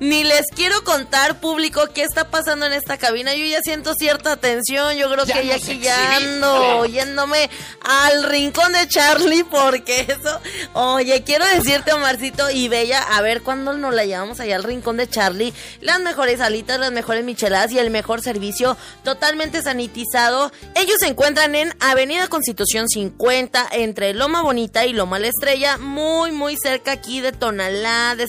Ni 0.00 0.24
les 0.24 0.46
quiero 0.56 0.82
contar, 0.82 1.38
público 1.38 1.73
público, 1.74 1.92
¿qué 1.92 2.02
está 2.02 2.30
pasando 2.30 2.66
en 2.66 2.72
esta 2.72 2.96
cabina? 2.98 3.34
Yo 3.34 3.44
ya 3.44 3.60
siento 3.60 3.94
cierta 3.94 4.36
tensión. 4.36 4.96
Yo 4.96 5.10
creo 5.10 5.26
que 5.26 5.46
ya 5.46 5.56
aquí 5.56 5.78
ya 5.78 6.16
ando 6.16 6.86
yéndome 6.86 7.50
al 7.82 8.24
rincón 8.24 8.72
de 8.72 8.86
Charlie 8.88 9.44
porque 9.44 10.06
eso. 10.08 10.40
Oye, 10.72 11.22
quiero 11.24 11.44
decirte, 11.46 11.92
Omarcito 11.92 12.50
y 12.50 12.68
Bella, 12.68 13.02
a 13.02 13.20
ver 13.22 13.42
cuándo 13.42 13.72
nos 13.74 13.94
la 13.94 14.04
llevamos 14.04 14.40
allá 14.40 14.56
al 14.56 14.64
rincón 14.64 14.96
de 14.96 15.08
Charlie. 15.08 15.52
Las 15.80 16.00
mejores 16.00 16.40
alitas, 16.40 16.78
las 16.78 16.92
mejores 16.92 17.24
micheladas 17.24 17.72
y 17.72 17.78
el 17.78 17.90
mejor 17.90 18.22
servicio 18.22 18.76
totalmente 19.02 19.62
sanitizado. 19.62 20.52
Ellos 20.74 20.96
se 21.00 21.08
encuentran 21.08 21.54
en 21.54 21.74
Avenida 21.80 22.28
Constitución 22.28 22.88
50 22.88 23.68
entre 23.72 24.14
Loma 24.14 24.42
Bonita 24.42 24.86
y 24.86 24.92
Loma 24.92 25.18
La 25.18 25.28
Estrella, 25.28 25.78
muy 25.78 26.32
muy 26.32 26.56
cerca 26.56 26.92
aquí 26.92 27.20
de 27.20 27.32
Tonalá, 27.32 28.14
de 28.16 28.26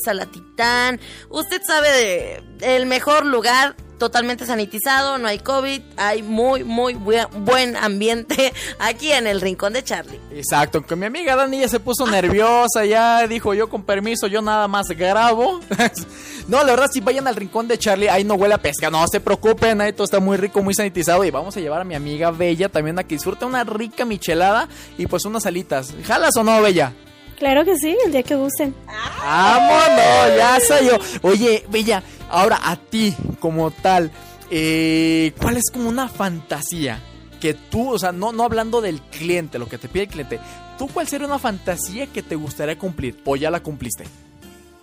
Usted 1.29 1.61
sabe 1.65 2.41
el 2.61 2.85
mejor 2.85 3.25
lugar 3.25 3.75
totalmente 3.97 4.45
sanitizado, 4.45 5.17
no 5.17 5.27
hay 5.27 5.39
COVID, 5.39 5.81
hay 5.97 6.21
muy, 6.21 6.63
muy 6.63 6.93
buen 6.93 7.75
ambiente 7.75 8.53
aquí 8.79 9.11
en 9.11 9.27
el 9.27 9.41
rincón 9.41 9.73
de 9.73 9.83
Charlie. 9.83 10.19
Exacto, 10.31 10.81
que 10.81 10.95
mi 10.95 11.05
amiga 11.05 11.35
Dani 11.35 11.67
se 11.67 11.79
puso 11.79 12.05
nerviosa, 12.05 12.85
ya 12.85 13.27
dijo 13.27 13.53
yo 13.53 13.69
con 13.69 13.83
permiso, 13.83 14.27
yo 14.27 14.41
nada 14.41 14.67
más 14.67 14.87
grabo. 14.89 15.59
no, 16.47 16.57
la 16.63 16.71
verdad, 16.71 16.89
si 16.91 16.99
vayan 16.99 17.27
al 17.27 17.35
rincón 17.35 17.67
de 17.67 17.77
Charlie, 17.77 18.09
ahí 18.09 18.23
no 18.23 18.35
huele 18.35 18.55
a 18.55 18.61
pesca, 18.61 18.89
no 18.89 19.05
se 19.07 19.19
preocupen, 19.19 19.81
ahí 19.81 19.93
todo 19.93 20.05
está 20.05 20.19
muy 20.19 20.37
rico, 20.37 20.61
muy 20.61 20.73
sanitizado 20.73 21.23
y 21.23 21.31
vamos 21.31 21.55
a 21.57 21.59
llevar 21.59 21.81
a 21.81 21.85
mi 21.85 21.95
amiga 21.95 22.31
Bella 22.31 22.69
también 22.69 22.99
a 22.99 23.03
que 23.03 23.15
disfrute 23.15 23.45
una 23.45 23.63
rica 23.63 24.05
michelada 24.05 24.67
y 24.97 25.07
pues 25.07 25.25
unas 25.25 25.45
alitas. 25.45 25.93
¿Jalas 26.05 26.35
o 26.37 26.43
no, 26.43 26.61
Bella? 26.61 26.93
Claro 27.37 27.65
que 27.65 27.77
sí, 27.77 27.97
el 28.05 28.11
día 28.11 28.23
que 28.23 28.35
gusten. 28.35 28.73
¡Vámonos! 28.87 30.37
Ya 30.37 30.59
soy 30.59 30.87
yo. 30.87 30.97
Oye, 31.21 31.65
Bella, 31.69 32.03
ahora 32.29 32.59
a 32.63 32.77
ti 32.77 33.13
como 33.39 33.71
tal, 33.71 34.11
eh, 34.49 35.33
¿cuál 35.41 35.57
es 35.57 35.69
como 35.71 35.89
una 35.89 36.07
fantasía 36.07 37.01
que 37.39 37.53
tú, 37.53 37.91
o 37.91 37.99
sea, 37.99 38.11
no, 38.11 38.31
no 38.31 38.43
hablando 38.43 38.81
del 38.81 39.01
cliente, 39.01 39.59
lo 39.59 39.67
que 39.67 39.77
te 39.77 39.87
pide 39.89 40.03
el 40.03 40.09
cliente, 40.09 40.39
¿tú 40.77 40.87
cuál 40.87 41.07
sería 41.07 41.27
una 41.27 41.39
fantasía 41.39 42.07
que 42.07 42.23
te 42.23 42.35
gustaría 42.35 42.77
cumplir 42.77 43.19
o 43.25 43.35
ya 43.35 43.51
la 43.51 43.61
cumpliste? 43.61 44.05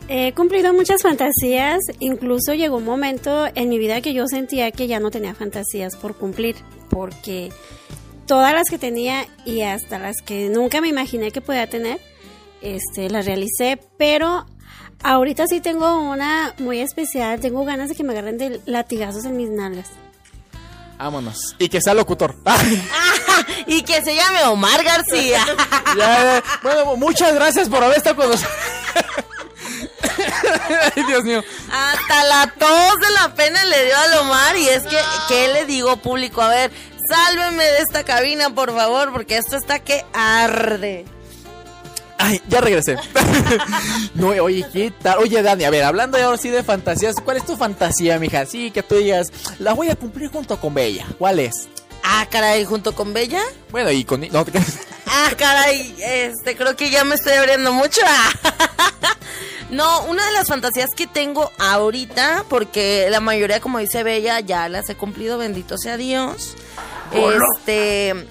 He 0.09 0.33
cumplido 0.35 0.75
muchas 0.75 1.03
fantasías, 1.03 1.81
incluso 2.01 2.55
llegó 2.55 2.77
un 2.77 2.85
momento 2.85 3.47
en 3.55 3.69
mi 3.69 3.79
vida 3.79 4.01
que 4.01 4.13
yo 4.13 4.27
sentía 4.27 4.71
que 4.73 4.87
ya 4.87 5.01
no 5.01 5.11
tenía 5.11 5.35
fantasías 5.35 5.97
por 5.97 6.17
cumplir, 6.17 6.57
porque 6.91 7.51
todas 8.27 8.53
las 8.53 8.69
que 8.69 8.79
tenía 8.79 9.27
y 9.45 9.63
hasta 9.63 9.99
las 9.99 10.17
que 10.25 10.49
nunca 10.49 10.81
me 10.81 10.89
imaginé 10.89 11.31
que 11.31 11.41
podía 11.41 11.67
tener, 11.69 12.01
este, 12.63 13.11
la 13.11 13.23
realicé, 13.23 13.79
pero 13.99 14.47
ahorita 15.03 15.47
sí 15.47 15.61
tengo 15.61 15.99
una 16.01 16.55
muy 16.59 16.81
especial, 16.81 17.41
tengo 17.41 17.65
ganas 17.65 17.89
de 17.89 17.95
que 17.95 18.05
me 18.05 18.13
agarren 18.13 18.39
de 18.39 18.61
latigazos 18.67 19.25
en 19.25 19.37
mis 19.37 19.51
nalgas. 19.51 19.91
Vámonos. 20.99 21.57
Y 21.59 21.69
que 21.69 21.81
sea 21.81 21.95
locutor. 21.95 22.37
y 23.67 23.83
que 23.83 24.03
se 24.05 24.15
llame 24.15 24.45
Omar 24.45 24.85
García. 24.85 25.45
bueno, 26.63 26.97
muchas 26.97 27.35
gracias 27.35 27.69
por 27.69 27.83
haber 27.83 27.97
estado 27.97 28.17
con 28.17 28.31
nosotros. 28.31 28.55
Ay, 30.97 31.05
Dios 31.09 31.25
mío. 31.25 31.43
Hasta 31.73 32.25
la 32.25 32.47
tos 32.57 33.01
de 33.01 33.11
la 33.15 33.35
pena 33.35 33.65
le 33.65 33.87
dio 33.87 33.97
a 33.97 34.21
Omar 34.21 34.57
y 34.57 34.69
es 34.69 34.85
que, 34.85 34.99
¿qué 35.27 35.49
le 35.53 35.65
digo 35.65 35.97
público? 35.97 36.41
A 36.41 36.49
ver, 36.49 36.71
sálveme 37.09 37.65
de 37.65 37.79
esta 37.79 38.05
cabina, 38.05 38.51
por 38.55 38.73
favor, 38.73 39.13
porque 39.13 39.39
esto 39.39 39.57
está 39.57 39.81
que 39.81 40.05
arde. 40.13 41.05
Ay, 42.23 42.41
ya 42.49 42.61
regresé. 42.61 42.97
no, 44.15 44.29
oye, 44.29 44.65
¿qué 44.73 44.93
tal? 45.03 45.19
Oye, 45.19 45.43
Dani, 45.43 45.65
a 45.65 45.71
ver, 45.71 45.83
hablando 45.83 46.17
ahora 46.19 46.39
sí 46.39 46.51
de 46.51 46.63
fantasías, 46.63 47.17
¿cuál 47.17 47.39
es 47.39 47.45
tu 47.45 47.57
fantasía, 47.57 48.21
mija? 48.21 48.47
Sí, 48.47 48.71
que 48.71 48.85
tú 48.85 48.95
digas, 48.95 49.33
la 49.59 49.73
voy 49.73 49.89
a 49.89 49.97
cumplir 49.97 50.31
junto 50.31 50.61
con 50.61 50.73
Bella. 50.73 51.05
¿Cuál 51.19 51.41
es? 51.41 51.69
Ah, 52.05 52.29
caray, 52.31 52.65
junto 52.65 52.95
con 52.95 53.13
Bella. 53.13 53.43
Bueno, 53.73 53.91
y 53.91 54.05
con. 54.05 54.21
No, 54.21 54.47
ah, 55.07 55.31
caray, 55.37 55.97
este, 55.99 56.57
creo 56.57 56.77
que 56.77 56.91
ya 56.91 57.03
me 57.03 57.17
estoy 57.17 57.33
abriendo 57.33 57.73
mucho. 57.73 58.01
no, 59.71 60.05
una 60.05 60.25
de 60.25 60.33
las 60.33 60.47
fantasías 60.47 60.91
que 60.97 61.09
tengo 61.09 61.51
ahorita, 61.59 62.45
porque 62.49 63.09
la 63.11 63.19
mayoría, 63.19 63.59
como 63.59 63.81
dice 63.81 64.05
Bella, 64.05 64.39
ya 64.39 64.69
las 64.69 64.89
he 64.89 64.95
cumplido, 64.95 65.39
bendito 65.39 65.77
sea 65.77 65.97
Dios. 65.97 66.55
Este. 67.13 68.29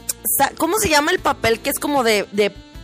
¿Cómo 0.57 0.77
se 0.77 0.87
llama 0.87 1.11
el 1.11 1.19
papel 1.19 1.59
que 1.59 1.71
es 1.71 1.79
como 1.79 2.05
de 2.05 2.25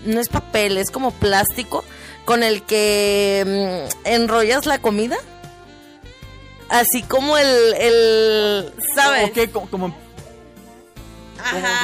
no 0.06 0.20
es 0.20 0.30
papel, 0.30 0.78
es 0.78 0.92
como 0.92 1.12
plástico 1.12 1.84
con 2.26 2.44
el 2.44 2.64
que 2.64 3.88
mm, 3.96 4.08
enrollas 4.08 4.66
la 4.66 4.80
comida. 4.80 5.18
Así 6.70 7.02
como 7.04 7.38
el, 7.38 7.74
el 7.76 8.74
¿sabes? 8.94 9.30
Ok, 9.30 9.52
como, 9.54 9.70
como, 9.70 9.96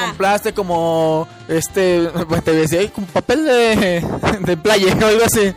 con 0.00 0.16
plástico, 0.16 0.56
como 0.56 1.28
este, 1.48 2.10
te 2.44 2.52
decía, 2.52 2.92
como 2.92 3.06
papel 3.06 3.44
de, 3.44 4.06
de 4.40 4.56
playa 4.56 4.94
o 5.02 5.06
algo 5.06 5.24
así. 5.24 5.54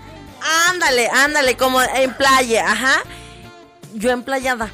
Ándale, 0.70 1.10
ándale, 1.10 1.58
como 1.58 1.82
en 1.82 2.14
playa, 2.14 2.72
ajá. 2.72 3.02
Yo 3.94 4.12
en 4.12 4.24
playada, 4.24 4.70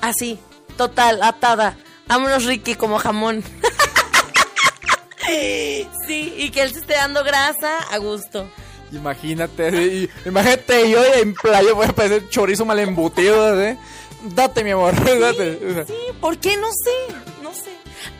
así, 0.00 0.38
total, 0.76 1.22
atada. 1.22 1.76
Vámonos, 2.06 2.44
Ricky, 2.44 2.76
como 2.76 2.98
jamón. 2.98 3.42
Sí, 6.06 6.34
y 6.36 6.50
que 6.50 6.62
él 6.62 6.72
se 6.72 6.80
esté 6.80 6.94
dando 6.94 7.24
grasa 7.24 7.78
a 7.90 7.98
gusto. 7.98 8.48
Imagínate, 8.92 10.08
imagínate 10.24 10.88
yo 10.88 11.04
en 11.04 11.34
playa 11.34 11.72
voy 11.72 11.86
a 11.86 11.92
parecer 11.92 12.28
chorizo 12.28 12.64
mal 12.64 12.78
embutido, 12.78 13.60
¿eh? 13.60 13.76
Date, 14.22 14.62
mi 14.62 14.70
amor, 14.70 14.94
date. 15.20 15.84
Sí, 15.86 15.94
¿por 16.20 16.38
qué? 16.38 16.56
No 16.56 16.68
sé, 16.68 17.14
no 17.42 17.52
sé. 17.52 17.70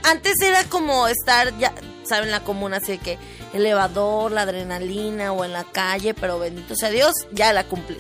Antes 0.03 0.35
era 0.43 0.65
como 0.65 1.07
estar, 1.07 1.57
ya, 1.59 1.73
¿saben? 2.05 2.31
La 2.33 2.43
comuna, 2.43 2.79
así 2.79 2.99
que 2.99 3.19
elevador, 3.53 4.33
la 4.33 4.43
adrenalina 4.43 5.33
o 5.33 5.45
en 5.45 5.53
la 5.53 5.65
calle, 5.65 6.15
pero 6.15 6.39
bendito 6.39 6.75
sea 6.75 6.91
Dios, 6.91 7.13
ya 7.31 7.53
la 7.53 7.65
cumplí. 7.65 7.97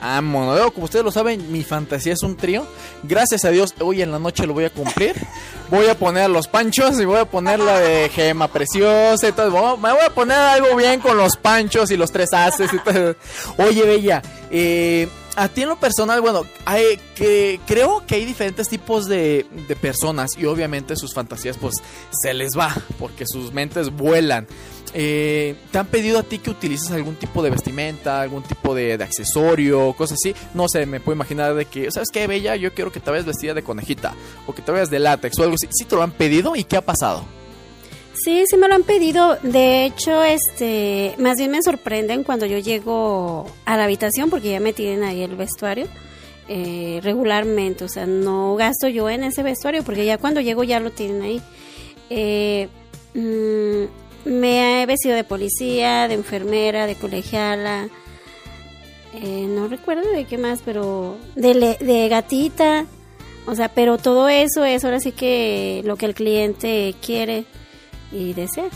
Ah, 0.00 0.20
mono, 0.20 0.70
como 0.72 0.84
ustedes 0.84 1.04
lo 1.04 1.10
saben, 1.10 1.50
mi 1.50 1.62
fantasía 1.62 2.12
es 2.12 2.22
un 2.22 2.36
trío. 2.36 2.66
Gracias 3.02 3.44
a 3.44 3.50
Dios, 3.50 3.74
hoy 3.80 4.02
en 4.02 4.10
la 4.10 4.18
noche 4.18 4.46
lo 4.46 4.52
voy 4.52 4.64
a 4.64 4.70
cumplir. 4.70 5.14
Voy 5.70 5.88
a 5.88 5.98
poner 5.98 6.28
los 6.28 6.46
panchos 6.46 7.00
y 7.00 7.06
voy 7.06 7.16
a 7.16 7.24
poner 7.24 7.58
la 7.58 7.80
de 7.80 8.10
gema 8.10 8.48
preciosa 8.48 9.28
y 9.28 9.32
todo. 9.32 9.78
Me 9.78 9.90
voy 9.90 10.02
a 10.06 10.10
poner 10.10 10.36
algo 10.36 10.76
bien 10.76 11.00
con 11.00 11.16
los 11.16 11.38
panchos 11.38 11.90
y 11.90 11.96
los 11.96 12.12
tres 12.12 12.34
haces 12.34 12.70
y 12.72 12.78
todo. 12.78 13.16
Oye, 13.56 13.82
Bella, 13.82 14.22
eh, 14.50 15.08
a 15.36 15.48
ti 15.48 15.62
en 15.62 15.68
lo 15.68 15.76
personal, 15.76 16.20
bueno, 16.20 16.44
hay, 16.64 16.98
que, 17.14 17.60
creo 17.66 18.04
que 18.06 18.16
hay 18.16 18.24
diferentes 18.24 18.68
tipos 18.68 19.06
de, 19.06 19.46
de 19.68 19.76
personas 19.76 20.30
y 20.38 20.46
obviamente 20.46 20.96
sus 20.96 21.14
fantasías 21.14 21.56
pues 21.58 21.76
se 22.10 22.34
les 22.34 22.56
va 22.56 22.74
porque 22.98 23.24
sus 23.26 23.52
mentes 23.52 23.90
vuelan. 23.90 24.46
Eh, 24.96 25.56
¿Te 25.72 25.78
han 25.78 25.86
pedido 25.86 26.20
a 26.20 26.22
ti 26.22 26.38
que 26.38 26.50
utilices 26.50 26.92
algún 26.92 27.16
tipo 27.16 27.42
de 27.42 27.50
vestimenta, 27.50 28.20
algún 28.20 28.44
tipo 28.44 28.76
de, 28.76 28.94
accesorio, 28.94 29.92
cosas 29.94 30.18
así? 30.22 30.34
No 30.54 30.68
sé, 30.68 30.86
me 30.86 31.00
puedo 31.00 31.16
imaginar 31.16 31.54
de 31.54 31.66
que, 31.66 31.90
¿sabes 31.90 32.10
qué, 32.12 32.28
Bella? 32.28 32.54
Yo 32.54 32.72
quiero 32.72 32.92
que 32.92 33.00
te 33.00 33.10
vayas 33.10 33.26
vestida 33.26 33.54
de 33.54 33.64
conejita 33.64 34.14
o 34.46 34.54
que 34.54 34.62
te 34.62 34.70
vayas 34.70 34.90
de 34.90 35.00
látex 35.00 35.36
o 35.40 35.42
algo 35.42 35.56
así. 35.56 35.68
¿Sí 35.72 35.84
te 35.84 35.96
lo 35.96 36.02
han 36.04 36.12
pedido 36.12 36.54
y 36.54 36.62
qué 36.62 36.76
ha 36.76 36.80
pasado? 36.80 37.24
Sí, 38.14 38.44
sí 38.48 38.56
me 38.56 38.68
lo 38.68 38.74
han 38.74 38.84
pedido. 38.84 39.36
De 39.42 39.84
hecho, 39.84 40.22
este, 40.22 41.14
más 41.18 41.36
bien 41.36 41.50
me 41.50 41.62
sorprenden 41.62 42.22
cuando 42.22 42.46
yo 42.46 42.58
llego 42.58 43.46
a 43.64 43.76
la 43.76 43.84
habitación 43.84 44.30
porque 44.30 44.50
ya 44.50 44.60
me 44.60 44.72
tienen 44.72 45.02
ahí 45.02 45.22
el 45.22 45.34
vestuario. 45.34 45.86
Eh, 46.46 47.00
regularmente, 47.02 47.84
o 47.84 47.88
sea, 47.88 48.06
no 48.06 48.54
gasto 48.54 48.86
yo 48.86 49.08
en 49.08 49.24
ese 49.24 49.42
vestuario 49.42 49.82
porque 49.82 50.04
ya 50.04 50.18
cuando 50.18 50.40
llego 50.40 50.62
ya 50.62 50.78
lo 50.78 50.90
tienen 50.90 51.22
ahí. 51.22 51.42
Eh, 52.08 52.68
mm, 53.14 54.28
me 54.28 54.82
he 54.82 54.86
vestido 54.86 55.16
de 55.16 55.24
policía, 55.24 56.06
de 56.06 56.14
enfermera, 56.14 56.86
de 56.86 56.94
colegiala. 56.94 57.88
Eh, 59.14 59.46
no 59.48 59.66
recuerdo 59.68 60.08
de 60.10 60.24
qué 60.24 60.38
más, 60.38 60.60
pero 60.64 61.16
de, 61.34 61.76
de 61.80 62.08
gatita. 62.08 62.86
O 63.46 63.54
sea, 63.56 63.68
pero 63.68 63.98
todo 63.98 64.28
eso 64.28 64.64
es 64.64 64.84
ahora 64.84 65.00
sí 65.00 65.12
que 65.12 65.82
lo 65.84 65.96
que 65.96 66.06
el 66.06 66.14
cliente 66.14 66.94
quiere 67.04 67.44
y 68.14 68.32
desea. 68.32 68.68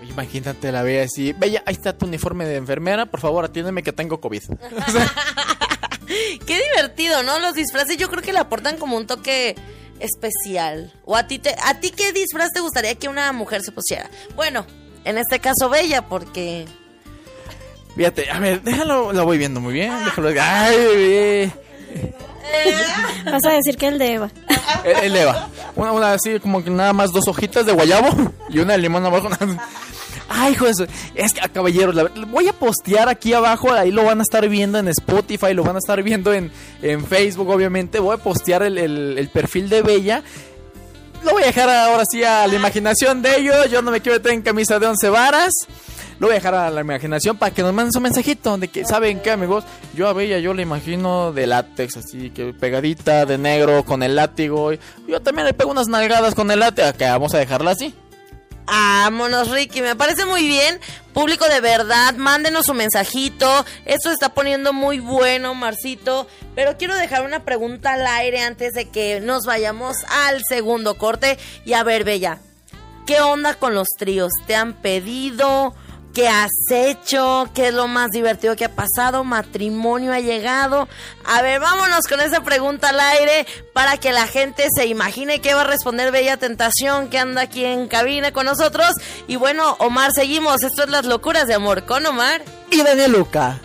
Oye, 0.00 0.10
imagínate 0.10 0.72
la 0.72 0.82
ve 0.82 1.02
así. 1.02 1.32
Bella, 1.32 1.62
ahí 1.66 1.74
está 1.74 1.96
tu 1.96 2.06
uniforme 2.06 2.46
de 2.46 2.56
enfermera. 2.56 3.06
Por 3.06 3.20
favor, 3.20 3.44
atiéndeme 3.44 3.82
que 3.82 3.92
tengo 3.92 4.20
COVID. 4.20 4.42
Qué 6.46 6.60
divertido, 6.70 7.22
¿no? 7.22 7.38
Los 7.38 7.54
disfraces 7.54 7.96
yo 7.96 8.10
creo 8.10 8.22
que 8.22 8.32
le 8.32 8.40
aportan 8.40 8.78
como 8.78 8.96
un 8.96 9.06
toque 9.06 9.54
especial? 10.02 10.92
¿O 11.04 11.16
a 11.16 11.26
ti, 11.26 11.38
te, 11.38 11.54
a 11.62 11.80
ti 11.80 11.90
qué 11.90 12.12
disfraz 12.12 12.50
te 12.52 12.60
gustaría 12.60 12.94
que 12.96 13.08
una 13.08 13.32
mujer 13.32 13.62
se 13.62 13.72
pusiera? 13.72 14.10
Bueno, 14.34 14.66
en 15.04 15.18
este 15.18 15.38
caso 15.38 15.70
Bella, 15.70 16.08
porque... 16.08 16.66
Fíjate, 17.96 18.30
a 18.30 18.38
ver, 18.38 18.62
déjalo, 18.62 19.12
lo 19.12 19.24
voy 19.24 19.38
viendo 19.38 19.60
muy 19.60 19.74
bien, 19.74 19.92
déjalo... 20.04 20.30
Ay, 20.40 21.52
Vas 23.24 23.44
a 23.46 23.50
decir 23.52 23.76
que 23.76 23.88
el 23.88 23.98
de 23.98 24.12
Eva. 24.14 24.30
El, 24.84 25.12
de 25.12 25.22
Eva. 25.22 25.48
Una, 25.76 25.92
una 25.92 26.12
así 26.12 26.38
como 26.40 26.62
que 26.64 26.70
nada 26.70 26.92
más 26.92 27.10
dos 27.12 27.26
hojitas 27.28 27.64
de 27.66 27.72
guayabo 27.72 28.08
y 28.48 28.58
una 28.58 28.72
de 28.72 28.78
limón 28.78 29.04
abajo. 29.06 29.28
Ay, 30.28 30.52
hijo 30.52 30.66
de 30.66 30.88
Es 31.14 31.32
que, 31.34 31.40
ah, 31.42 31.48
caballeros, 31.48 31.94
la 31.94 32.04
voy 32.28 32.48
a 32.48 32.52
postear 32.52 33.08
aquí 33.08 33.32
abajo. 33.34 33.72
Ahí 33.72 33.90
lo 33.90 34.04
van 34.04 34.20
a 34.20 34.22
estar 34.22 34.48
viendo 34.48 34.78
en 34.78 34.88
Spotify, 34.88 35.52
lo 35.54 35.62
van 35.62 35.76
a 35.76 35.78
estar 35.78 36.02
viendo 36.02 36.32
en, 36.32 36.50
en 36.80 37.04
Facebook, 37.06 37.48
obviamente. 37.50 37.98
Voy 37.98 38.14
a 38.14 38.18
postear 38.18 38.62
el- 38.62 38.78
el 38.78 39.28
perfil 39.28 39.68
de 39.68 39.82
Bella. 39.82 40.22
Lo 41.24 41.32
voy 41.32 41.42
a 41.44 41.46
dejar 41.46 41.68
ahora 41.70 42.02
sí 42.10 42.24
a 42.24 42.46
la 42.48 42.54
imaginación 42.54 43.22
de 43.22 43.36
ellos. 43.36 43.70
Yo 43.70 43.80
no 43.82 43.90
me 43.92 44.00
quiero 44.00 44.18
meter 44.18 44.32
en 44.32 44.42
camisa 44.42 44.78
de 44.80 44.86
once 44.86 45.08
varas. 45.08 45.52
Lo 46.22 46.28
voy 46.28 46.34
a 46.34 46.38
dejar 46.38 46.54
a 46.54 46.70
la 46.70 46.82
imaginación 46.82 47.36
para 47.36 47.52
que 47.52 47.62
nos 47.62 47.74
manden 47.74 47.90
su 47.90 48.00
mensajito. 48.00 48.56
De 48.56 48.68
que, 48.68 48.84
¿saben 48.84 49.18
qué, 49.18 49.32
amigos? 49.32 49.64
Yo 49.92 50.06
a 50.06 50.12
Bella, 50.12 50.38
yo 50.38 50.54
la 50.54 50.62
imagino 50.62 51.32
de 51.32 51.48
látex, 51.48 51.96
así 51.96 52.30
que 52.30 52.52
pegadita, 52.52 53.26
de 53.26 53.38
negro, 53.38 53.84
con 53.84 54.04
el 54.04 54.14
látigo. 54.14 54.70
Yo 55.08 55.20
también 55.20 55.46
le 55.46 55.52
pego 55.52 55.72
unas 55.72 55.88
nalgadas 55.88 56.36
con 56.36 56.48
el 56.52 56.60
látex. 56.60 56.92
Que 56.96 57.06
vamos 57.06 57.34
a 57.34 57.38
dejarla 57.38 57.72
así. 57.72 57.92
Vámonos, 58.66 59.50
Ricky, 59.50 59.82
me 59.82 59.96
parece 59.96 60.24
muy 60.24 60.46
bien. 60.46 60.78
Público 61.12 61.48
de 61.48 61.60
verdad, 61.60 62.14
mándenos 62.14 62.66
su 62.66 62.74
mensajito. 62.74 63.66
Esto 63.84 64.10
se 64.10 64.14
está 64.14 64.28
poniendo 64.28 64.72
muy 64.72 65.00
bueno, 65.00 65.56
Marcito. 65.56 66.28
Pero 66.54 66.76
quiero 66.78 66.94
dejar 66.94 67.24
una 67.24 67.44
pregunta 67.44 67.94
al 67.94 68.06
aire 68.06 68.42
antes 68.42 68.74
de 68.74 68.88
que 68.88 69.20
nos 69.20 69.44
vayamos 69.44 69.96
al 70.08 70.40
segundo 70.48 70.96
corte. 70.96 71.36
Y 71.64 71.72
a 71.72 71.82
ver, 71.82 72.04
Bella, 72.04 72.38
¿qué 73.08 73.20
onda 73.20 73.54
con 73.54 73.74
los 73.74 73.88
tríos? 73.98 74.30
¿Te 74.46 74.54
han 74.54 74.74
pedido? 74.74 75.74
¿Qué 76.14 76.28
has 76.28 76.50
hecho? 76.70 77.48
¿Qué 77.54 77.68
es 77.68 77.74
lo 77.74 77.88
más 77.88 78.10
divertido 78.10 78.54
que 78.54 78.66
ha 78.66 78.74
pasado? 78.74 79.24
¿Matrimonio 79.24 80.12
ha 80.12 80.20
llegado? 80.20 80.86
A 81.24 81.40
ver, 81.40 81.58
vámonos 81.58 82.06
con 82.06 82.20
esa 82.20 82.42
pregunta 82.42 82.90
al 82.90 83.00
aire 83.00 83.46
para 83.72 83.96
que 83.96 84.12
la 84.12 84.26
gente 84.26 84.66
se 84.76 84.86
imagine 84.86 85.40
qué 85.40 85.54
va 85.54 85.62
a 85.62 85.64
responder 85.64 86.12
Bella 86.12 86.36
Tentación 86.36 87.08
que 87.08 87.18
anda 87.18 87.42
aquí 87.42 87.64
en 87.64 87.88
cabina 87.88 88.30
con 88.30 88.44
nosotros. 88.44 88.90
Y 89.26 89.36
bueno, 89.36 89.76
Omar, 89.78 90.12
seguimos. 90.12 90.62
Esto 90.62 90.82
es 90.84 90.90
Las 90.90 91.06
Locuras 91.06 91.46
de 91.46 91.54
Amor 91.54 91.86
con 91.86 92.04
Omar. 92.04 92.42
Y 92.70 92.82
Daniel 92.82 93.12
Luca. 93.12 93.58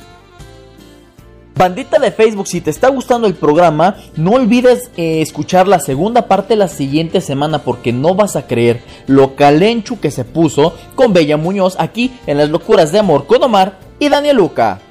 Bandita 1.58 1.98
de 1.98 2.12
Facebook, 2.12 2.46
si 2.46 2.62
te 2.62 2.70
está 2.70 2.90
gustando 2.90 3.26
el 3.26 3.34
programa, 3.34 3.96
no 4.16 4.34
olvides 4.34 4.92
eh, 4.96 5.22
escuchar 5.22 5.68
la 5.68 5.80
segunda 5.80 6.28
parte 6.28 6.56
la 6.56 6.68
siguiente 6.68 7.20
semana 7.20 7.64
porque 7.64 7.92
no 7.92 8.14
vas 8.14 8.36
a 8.36 8.46
creer 8.46 8.84
lo 9.08 9.36
calenchu 9.36 10.00
que 10.00 10.12
se 10.12 10.24
puso 10.24 10.76
con 10.94 11.14
Bella 11.14 11.36
Muñoz 11.36 11.76
aquí 11.80 12.12
en 12.28 12.38
Las 12.38 12.50
Locuras 12.50 12.92
de 12.92 13.00
Amor 13.00 13.26
con 13.26 13.42
Omar 13.42 13.80
y 13.98 14.08
Daniel 14.08 14.38
Luca. 14.38 14.82